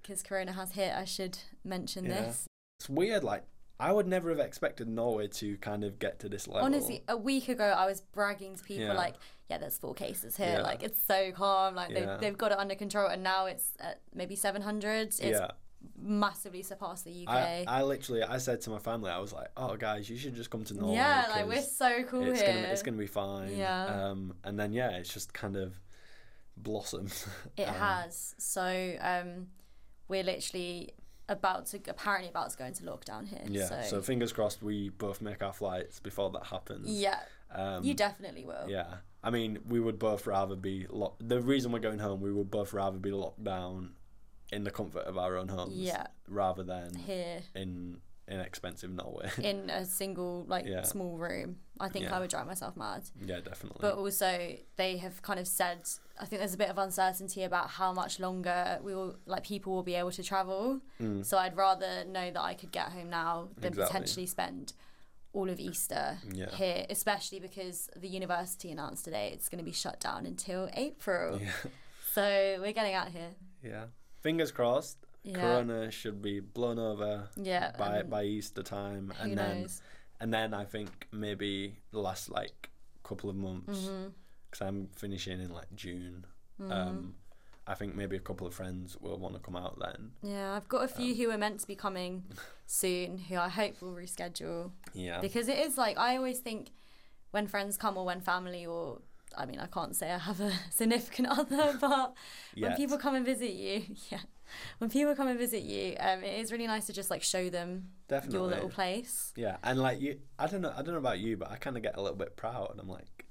[0.00, 0.92] because Corona has hit.
[0.94, 2.22] I should mention Yeah.
[2.22, 2.46] this.
[2.80, 3.22] It's weird.
[3.24, 3.44] Like
[3.78, 6.64] I would never have expected Norway to kind of get to this level.
[6.64, 8.92] Honestly, a week ago I was bragging to people Yeah.
[8.94, 9.14] like,
[9.52, 10.56] "Yeah, there's four cases here.
[10.58, 10.62] Yeah.
[10.70, 11.74] Like it's so calm.
[11.74, 11.94] Like Yeah.
[12.00, 15.08] they've, they've got it under control." And now it's at maybe 700.
[15.08, 15.50] It's yeah.
[16.00, 17.34] massively surpassed the UK.
[17.34, 20.36] I, I literally I said to my family I was like oh guys you should
[20.36, 22.52] just come to Norway yeah, like we're so cool it's here.
[22.54, 24.10] gonna it's gonna be fine Yeah.
[24.10, 25.74] um and then yeah it's just kind of
[26.56, 27.12] blossomed
[27.56, 28.34] It Um, has.
[28.38, 29.48] So um,
[30.08, 30.92] we're literally
[31.28, 33.42] about to apparently about to go into lockdown here.
[33.48, 34.02] yeah So, so.
[34.02, 37.20] fingers crossed we both make our flights before that happens yeah,
[37.54, 38.68] um, you definitely will.
[38.68, 42.32] yeah I mean we would both rather be locked the reason we're going home we
[42.32, 43.92] would both rather be locked down
[44.52, 46.06] in the comfort of our own homes Yeah.
[46.28, 50.82] rather than Here in in expensive Norway in a single like Yeah.
[50.82, 52.16] small room, I think Yeah.
[52.16, 53.02] I would drive myself mad.
[53.20, 55.80] yeah definitely But also, they have kind of said,
[56.20, 59.72] I think there's a bit of uncertainty about how much longer we will, like, people
[59.74, 60.80] will be able to travel.
[61.00, 61.26] Mm.
[61.26, 63.92] So I'd rather know that I could get home now than Exactly.
[63.92, 64.72] potentially spend
[65.32, 66.50] all of Easter Yeah.
[66.54, 71.40] here, especially because the university announced today it's going to be shut down until April.
[71.40, 71.50] yeah
[72.12, 73.30] So we're getting out here.
[73.62, 73.84] yeah
[74.20, 75.38] fingers crossed Yeah.
[75.40, 77.72] Corona should be blown over Yeah.
[77.78, 79.80] by and by Easter time, and then knows?
[80.20, 82.70] and then I think maybe the last like
[83.02, 83.88] couple of months
[84.50, 86.26] because I'm finishing in like June.
[86.58, 87.14] hmm Um,
[87.66, 90.12] I think maybe a couple of friends will want to come out then.
[90.22, 92.24] yeah, I've got a few um, who are meant to be coming
[92.66, 94.72] soon who I hope will reschedule.
[94.94, 96.70] Yeah, because it is like I always think
[97.30, 99.00] when friends come or when family or
[99.36, 102.14] I mean I can't say I have a significant other, but
[102.58, 104.20] when people come and visit you, yeah,
[104.78, 107.48] when people come and visit you, um, it is really nice to just like show
[107.48, 108.38] them Definitely.
[108.38, 109.32] your little place.
[109.36, 111.76] Yeah, and like you, I don't know, I don't know about you, but I kind
[111.76, 112.76] of get a little bit proud.
[112.78, 113.24] I'm like,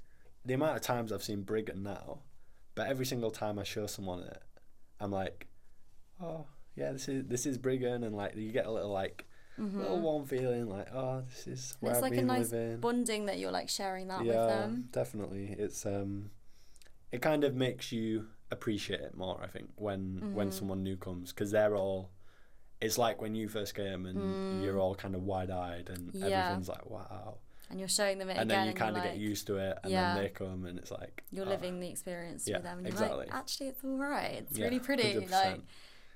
[0.45, 2.19] the amount of times I've seen Bryggen now,
[2.75, 4.41] but every single time I show someone it,
[4.99, 5.47] I'm like,
[6.21, 6.45] oh
[6.75, 9.25] yeah, this is this is Bryggen, and like you get a little like
[9.57, 11.85] little warm feeling, like oh this is Mm-hmm.
[11.85, 12.79] Where it's I've like a been nice living.
[12.79, 14.87] bonding that you're like sharing that yeah, with them.
[14.91, 15.55] definitely.
[15.59, 16.31] It's um,
[17.11, 19.39] it kind of makes you appreciate it more.
[19.43, 20.33] I think when Mm-hmm.
[20.35, 22.11] when someone new comes because they're all.
[22.79, 26.27] It's like when you first came and you're all kind of wide eyed and Mm.
[26.29, 26.45] Yeah.
[26.45, 27.37] everything's like wow,
[27.71, 28.65] And you're showing them it and again.
[28.65, 30.13] then you kind of you're get used to it, and Yeah.
[30.13, 32.87] then they come and it's like You're oh, living the experience yeah, with them, and
[32.87, 33.17] you're exactly.
[33.19, 34.45] like, actually, it's all right.
[34.49, 35.13] It's Yeah, really pretty.
[35.15, 35.31] 100%.
[35.31, 35.61] Like,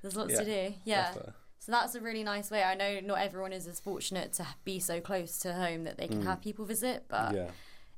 [0.02, 0.74] there's lots to do.
[0.84, 1.12] Yeah.
[1.14, 1.34] defo.
[1.60, 2.62] So that's a really nice way.
[2.62, 6.08] I know not everyone is as fortunate to be so close to home that they
[6.08, 7.50] can have people visit, but Mm.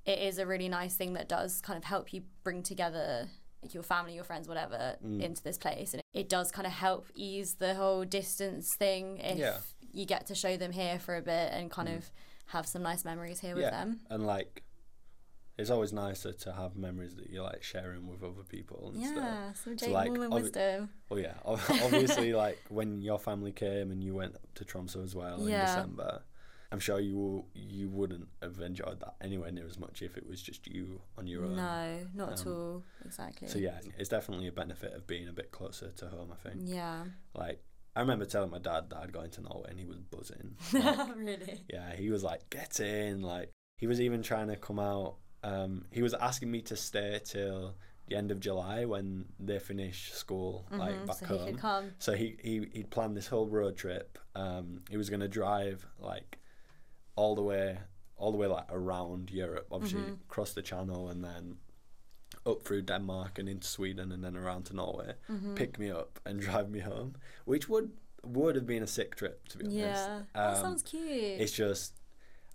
[0.05, 3.27] it is a really nice thing that does kind of help you bring together
[3.71, 5.21] your family, your friends, whatever, Mm.
[5.21, 5.93] into this place.
[5.93, 9.57] And it does kind of help ease the whole distance thing if Yeah.
[9.91, 12.09] you get to show them here for a bit and kind of
[12.47, 13.99] have some nice memories here with yeah, them.
[14.09, 14.63] and like.
[15.59, 19.15] It's always nicer to have memories that you're like sharing with other people and stuff.
[19.17, 20.89] Yeah, some Jake like, Mormon obvi- wisdom.
[21.09, 25.39] Well, yeah, obviously, like when your family came and you went to Tromso as well
[25.49, 25.61] Yeah.
[25.61, 26.21] in December,
[26.71, 30.43] I'm sure you you wouldn't have enjoyed that anywhere near as much if it was
[30.43, 31.55] just you on your own.
[31.55, 32.83] No, not at Um, all.
[33.03, 33.47] Exactly.
[33.47, 36.31] So yeah, it's definitely a benefit of being a bit closer to home.
[36.31, 36.61] I think.
[36.65, 37.05] Yeah.
[37.33, 37.63] Like
[37.97, 40.55] I remember telling my dad that I'd go into Norway and he was buzzing.
[40.73, 41.63] Like, really?
[41.69, 45.15] yeah, he was like, "Get in!" Like he was even trying to come out.
[45.43, 47.75] Um, he was asking me to stay till
[48.07, 51.39] the end of July when they finish school, like Mhm, back so home.
[51.39, 51.91] he could come.
[51.99, 54.17] So he he he'd planned this whole road trip.
[54.35, 56.37] Um, he was gonna drive like
[57.15, 57.77] all the way,
[58.15, 60.21] all the way like around Europe, obviously Mm-hmm.
[60.29, 61.57] across the Channel and then
[62.45, 65.55] up through Denmark and into Sweden and then around to Norway, Mm-hmm.
[65.55, 67.15] pick me up and drive me home,
[67.45, 67.91] which would
[68.23, 69.77] would have been a sick trip to be honest.
[69.77, 70.21] Yeah.
[70.33, 71.41] that Um, sounds cute.
[71.41, 71.93] It's just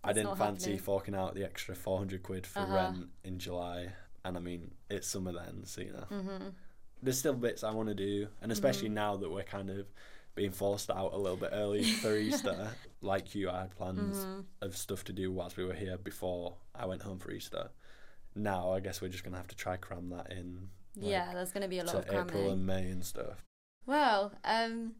[0.04, 0.78] I It's didn't fancy happening.
[0.84, 2.74] forking out the extra four hundred quid for Uh-huh.
[2.74, 3.92] rent in July,
[4.24, 6.48] and I mean it's summer then, so you know mm-hmm.
[7.02, 9.86] there's still bits I want to do, and especially now that we're kind of
[10.34, 12.68] being forced out a little bit early for Easter.
[13.02, 14.40] Like you, I had plans Mm-hmm.
[14.62, 17.70] of stuff to do whilst we were here before I went home for Easter.
[18.34, 20.68] Now I guess we're just gonna have to try cram that in.
[20.96, 22.28] like, yeah, there's going to be a lot of cramming.
[22.28, 23.42] April and May and stuff.
[23.86, 24.92] Well, um,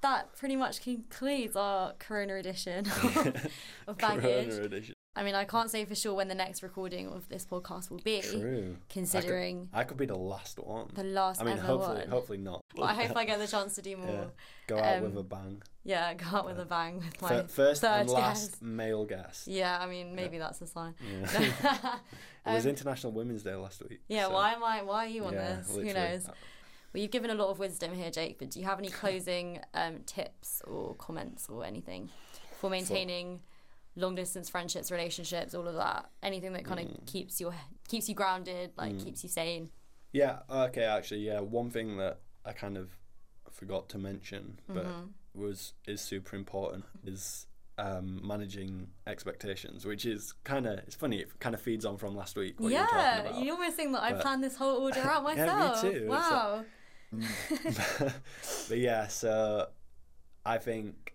[0.00, 2.86] that pretty much concludes our Corona edition
[3.86, 4.92] of baggage.
[5.16, 7.98] I mean, I can't say for sure when the next recording of this podcast will
[7.98, 8.76] be, True.
[8.88, 10.88] considering I could be the last one.
[10.94, 12.08] the last I mean, ever hopefully, one.
[12.08, 12.60] hopefully not.
[12.76, 14.08] But I hope I get the chance to do more.
[14.08, 14.24] Yeah.
[14.68, 15.62] Go out Um, with a bang.
[15.82, 18.62] Yeah, go out with a bang with my Fir- First third and last guest.
[18.62, 19.48] male guest.
[19.48, 20.94] Yeah, I mean, maybe that's a sign.
[21.04, 21.26] Yeah.
[22.46, 24.00] it was Um, International Women's Day last week.
[24.06, 24.82] Yeah, so- why am I?
[24.82, 25.70] Why are you on Yeah, this?
[25.74, 25.88] literally.
[25.88, 26.26] Who knows?
[26.92, 28.38] Well, you've given a lot of wisdom here, Jake.
[28.38, 32.10] But do you have any closing um, tips or comments or anything
[32.60, 33.40] for maintaining
[34.00, 36.10] long distance friendships, relationships, all of that?
[36.22, 37.06] Anything that kind of Mm.
[37.06, 37.54] keeps your
[37.88, 39.70] keeps you grounded, like keeps you sane.
[40.12, 41.40] Yeah, okay, actually, yeah.
[41.40, 42.90] One thing that I kind of
[43.50, 45.40] forgot to mention, but Mm-hmm.
[45.40, 47.46] was is super important is
[47.78, 51.18] um, managing expectations, which is kind of it's funny.
[51.20, 52.60] It kind of feeds on from last week.
[52.60, 53.42] What you were talking yeah, about.
[53.42, 55.82] you almost think that I But- planned this whole order out myself.
[55.84, 56.08] Yeah, me too.
[56.08, 56.64] Wow.
[58.68, 59.68] but yeah, so
[60.44, 61.14] I think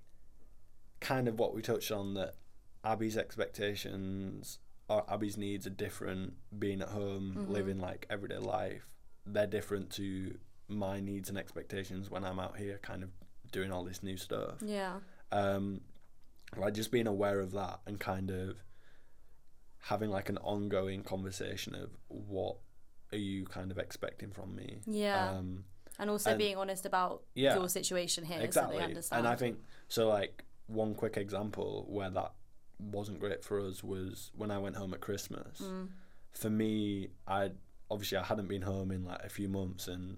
[0.99, 2.35] kind of what we touched on that
[2.85, 7.51] Abby's expectations or Abby's needs are different being at home, Mm-hmm.
[7.51, 8.85] living like everyday life.
[9.25, 13.09] They're different to my needs and expectations when I'm out here kind of
[13.51, 14.55] doing all this new stuff.
[14.61, 14.99] yeah.
[15.31, 15.81] Um
[16.57, 18.57] like just being aware of that and kind of
[19.79, 22.57] having like an ongoing conversation of what
[23.11, 24.79] are you kind of expecting from me?
[24.85, 25.31] Yeah.
[25.31, 25.65] Um
[25.99, 27.55] And also and- being honest about Yeah.
[27.55, 32.33] your situation here exactly so and i think so like one quick example where that
[32.79, 35.59] wasn't great for us was when i went home at christmas.
[35.61, 35.87] Mm.
[36.31, 37.51] for me i
[37.89, 40.17] obviously i hadn't been home in like a few months and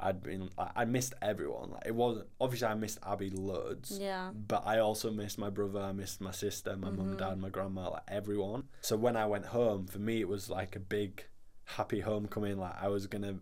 [0.00, 1.70] i'd been like, i missed everyone.
[1.70, 4.30] Like it wasn't obviously i missed abby loads Yeah.
[4.34, 7.90] but i also missed my brother i missed my sister my mum dad my grandma
[7.90, 8.64] like everyone.
[8.80, 11.24] So when i went home for me it was like a big
[11.64, 12.58] happy homecoming.
[12.58, 13.36] Like i was gonna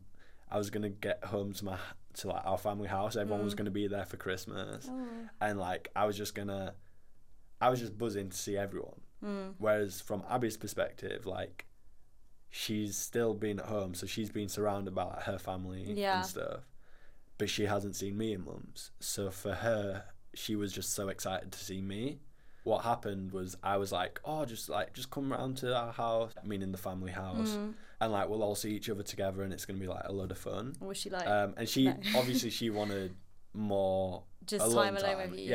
[0.50, 1.78] i was gonna get home to my
[2.14, 3.14] to like our family house.
[3.16, 4.88] Everyone was gonna be there for christmas.
[4.90, 5.06] Oh.
[5.40, 6.74] and like i was just gonna
[7.60, 9.54] i was just buzzing to see everyone Mm.
[9.58, 11.66] whereas from abby's perspective like
[12.48, 16.18] she's still been at home so she's been surrounded by like, her family Yeah.
[16.20, 16.60] and stuff
[17.38, 20.04] but she hasn't seen me in months so for her
[20.34, 22.20] she was just so excited to see me
[22.64, 26.32] what happened was i was like oh just like just come round to our house
[26.44, 27.74] meaning the family house Mm.
[28.00, 30.30] and like we'll all see each other together and it's gonna be like a load
[30.30, 31.26] of fun Was she like?
[31.26, 31.94] um, and she No.
[32.16, 33.14] obviously she wanted
[33.52, 35.50] more Just alone time alone with you,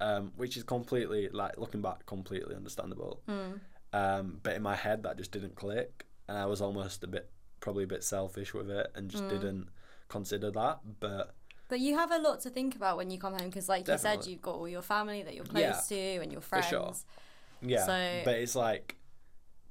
[0.00, 3.20] Um, which is completely like looking back, completely understandable.
[3.28, 3.60] Mm.
[3.92, 7.30] Um, but in my head, that just didn't click, and I was almost a bit,
[7.58, 9.10] probably a bit selfish with it, and Mm.
[9.10, 9.68] just didn't
[10.08, 10.80] consider that.
[11.00, 11.34] But
[11.68, 13.98] But you have a lot to think about when you come home because, like you
[13.98, 16.66] said, you've got all your family that you're close Yeah, to and your friends.
[16.66, 16.92] for sure.
[17.60, 18.96] yeah, So- but it's like,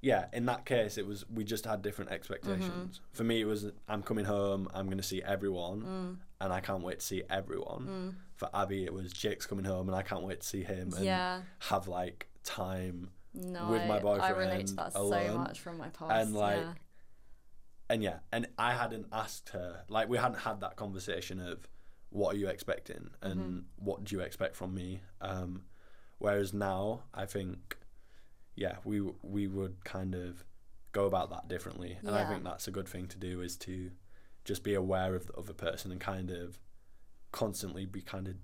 [0.01, 2.97] yeah, in that case, it was we just had different expectations.
[2.99, 3.13] Mm-hmm.
[3.15, 6.17] For me, it was I'm coming home, I'm going to see everyone, Mm.
[6.41, 8.17] and I can't wait to see everyone.
[8.37, 11.03] For Abby, it was Jake's coming home, and I can't wait to see him and
[11.05, 11.41] Yeah.
[11.59, 15.89] have like time No, with my boyfriend I relate to that so much from my
[15.89, 16.11] past.
[16.13, 16.73] and like yeah.
[17.89, 21.67] and yeah and i hadn't asked her like we hadn't had that conversation of
[22.09, 23.59] what are you expecting and Mm-hmm.
[23.77, 25.63] what do you expect from me um
[26.19, 27.77] whereas now i think
[28.55, 30.45] yeah we we would kind of
[30.93, 33.91] go about that differently and i think that's a good thing to do is to
[34.45, 36.57] just be aware of the other person and kind of
[37.37, 38.35] constantly be kind of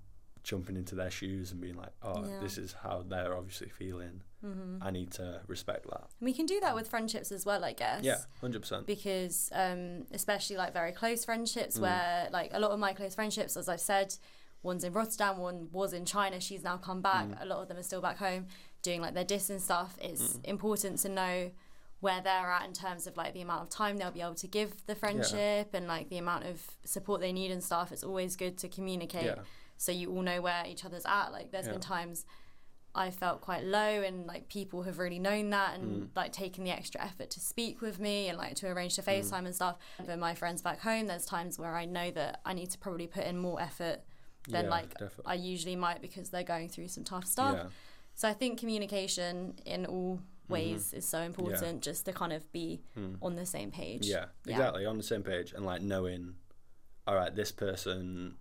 [0.44, 2.38] jumping into their shoes and being like oh Yeah.
[2.40, 4.82] this is how they're obviously feeling Mm-hmm.
[4.82, 7.72] i need to respect that And we can do that with friendships as well, I
[7.72, 8.02] guess.
[8.04, 11.24] yeah 100% because um, especially like very close Mm.
[11.24, 14.14] friendships where like a lot of my close friendships as i've said
[14.62, 17.42] one's in rotterdam one was in china she's now come back Mm.
[17.42, 18.46] a lot of them are still back home
[18.82, 20.44] doing like their distance stuff it's Mm.
[20.44, 21.50] important to know
[22.04, 24.46] where they're at in terms of like the amount of time they'll be able to
[24.46, 28.36] give the friendship and like the amount of support they need and stuff it's always
[28.36, 29.40] good to communicate Yeah.
[29.76, 31.72] so you all know where each other's at like there's Yeah.
[31.72, 32.24] been times
[32.96, 36.08] I felt quite low and like people have really known that and Mm.
[36.14, 39.08] like taken the extra effort to speak with me and like to arrange to Mm.
[39.10, 39.76] FaceTime and stuff.
[40.06, 43.08] For my friends back home, there's times where I know that I need to probably
[43.08, 43.98] put in more effort
[44.48, 45.24] than Yeah, like definitely.
[45.26, 47.54] I usually might because they're going through some tough stuff.
[47.56, 47.66] yeah
[48.14, 50.52] So I think communication in all Mm-hmm.
[50.52, 52.82] ways is so important just to kind of be
[53.22, 54.06] on the same page.
[54.06, 54.12] Hmm.
[54.12, 54.86] Yeah, exactly.
[54.86, 56.34] On the same page and like knowing,
[57.06, 58.34] all right, this person,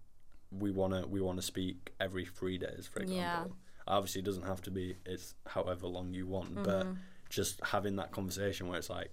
[0.51, 3.17] we wanna we wanna speak every three days, for example.
[3.23, 3.45] Yeah.
[3.87, 4.95] Obviously, it doesn't have to be.
[5.05, 6.93] It's however long you want, but Mm-hmm.
[7.29, 9.11] just having that conversation where it's like,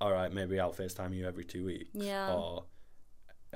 [0.00, 2.32] all right, maybe I'll Facetime you every two weeks, Yeah.
[2.34, 2.64] or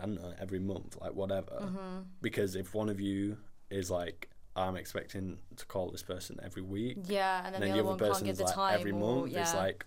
[0.01, 1.59] I don't know, every month, like whatever.
[1.62, 1.99] Mm-hmm.
[2.22, 3.38] Because if one of you
[3.70, 7.76] is like, I'm expecting to call this person every week, Yeah, and then, and then
[7.76, 8.74] the other one can't give the like time.
[8.80, 9.42] every or, month yeah.
[9.42, 9.84] it's like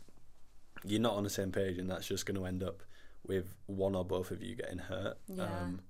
[0.86, 2.84] you're not on the same page and that's just going to end up
[3.28, 5.44] with one or both of you getting hurt Yeah.
[5.44, 5.82] um,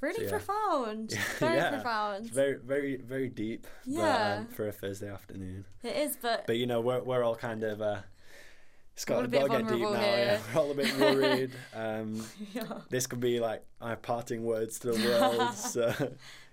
[0.00, 0.30] really yeah.
[0.30, 1.10] profound.
[1.38, 1.70] Very Yeah.
[1.70, 2.24] profound.
[2.26, 4.00] it's very very very deep Yeah.
[4.00, 7.36] but, um, for a thursday afternoon It is, but but you know we're, we're all
[7.36, 7.98] kind of uh,
[8.94, 10.38] it's got, a bit got to get deep now yeah.
[10.54, 12.24] we're all a bit worried um,
[12.54, 12.64] yeah.
[12.88, 15.04] this could be like my parting words to the
[15.38, 15.92] world so,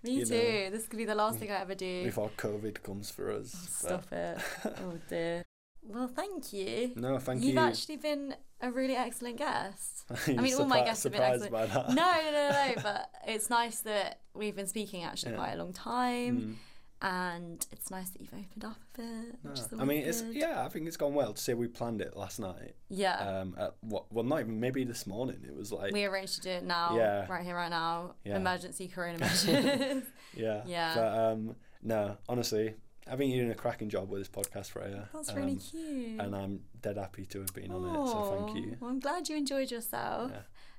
[0.03, 0.33] Me you too.
[0.35, 0.69] know.
[0.69, 2.03] This could be the last thing I ever do.
[2.03, 3.51] before covid comes for us
[3.83, 4.37] but- Stop it.
[4.65, 5.43] Oh dear.
[5.89, 6.91] Well, thank you.
[6.95, 10.03] no thank You've you actually been a really excellent guest.
[10.27, 11.51] I mean, all my guests have been excellent.
[11.51, 12.73] by that No, no, no, no.
[12.83, 16.53] But it's nice that we've been speaking actually quite a long time, Mm.
[17.01, 19.35] And it's nice that you've opened up a bit.
[19.43, 20.35] Which is I mean, it's good.
[20.35, 20.65] yeah.
[20.65, 21.33] I think it's gone well.
[21.33, 22.75] To say we planned it last night.
[22.89, 23.17] yeah.
[23.41, 24.11] Um, at what?
[24.11, 25.39] Well, not even maybe this morning.
[25.47, 27.25] It was like we arranged to do it now, Yeah.
[27.29, 28.15] right here, right now.
[28.23, 28.37] Yeah.
[28.37, 30.03] Emergency corona measures.
[30.35, 30.95] yeah, Yeah.
[30.95, 32.73] But um, no, honestly,
[33.09, 35.07] I think you're doing a cracking job with this podcast, Freya.
[35.13, 36.19] That's um, really cute.
[36.19, 38.07] And I'm dead happy to have been on it.
[38.09, 38.75] So thank you.
[38.79, 40.31] Well, I'm glad you enjoyed yourself.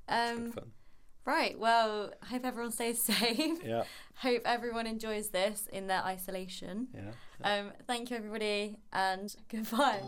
[0.07, 0.71] Yeah, Um, fun.
[1.29, 1.59] Right.
[1.59, 3.59] Well, I hope everyone stays safe.
[3.63, 3.83] Yeah,
[4.15, 6.87] Hope everyone enjoys this in their isolation.
[6.91, 7.11] yeah.
[7.43, 10.01] Um, thank you, everybody, and goodbye.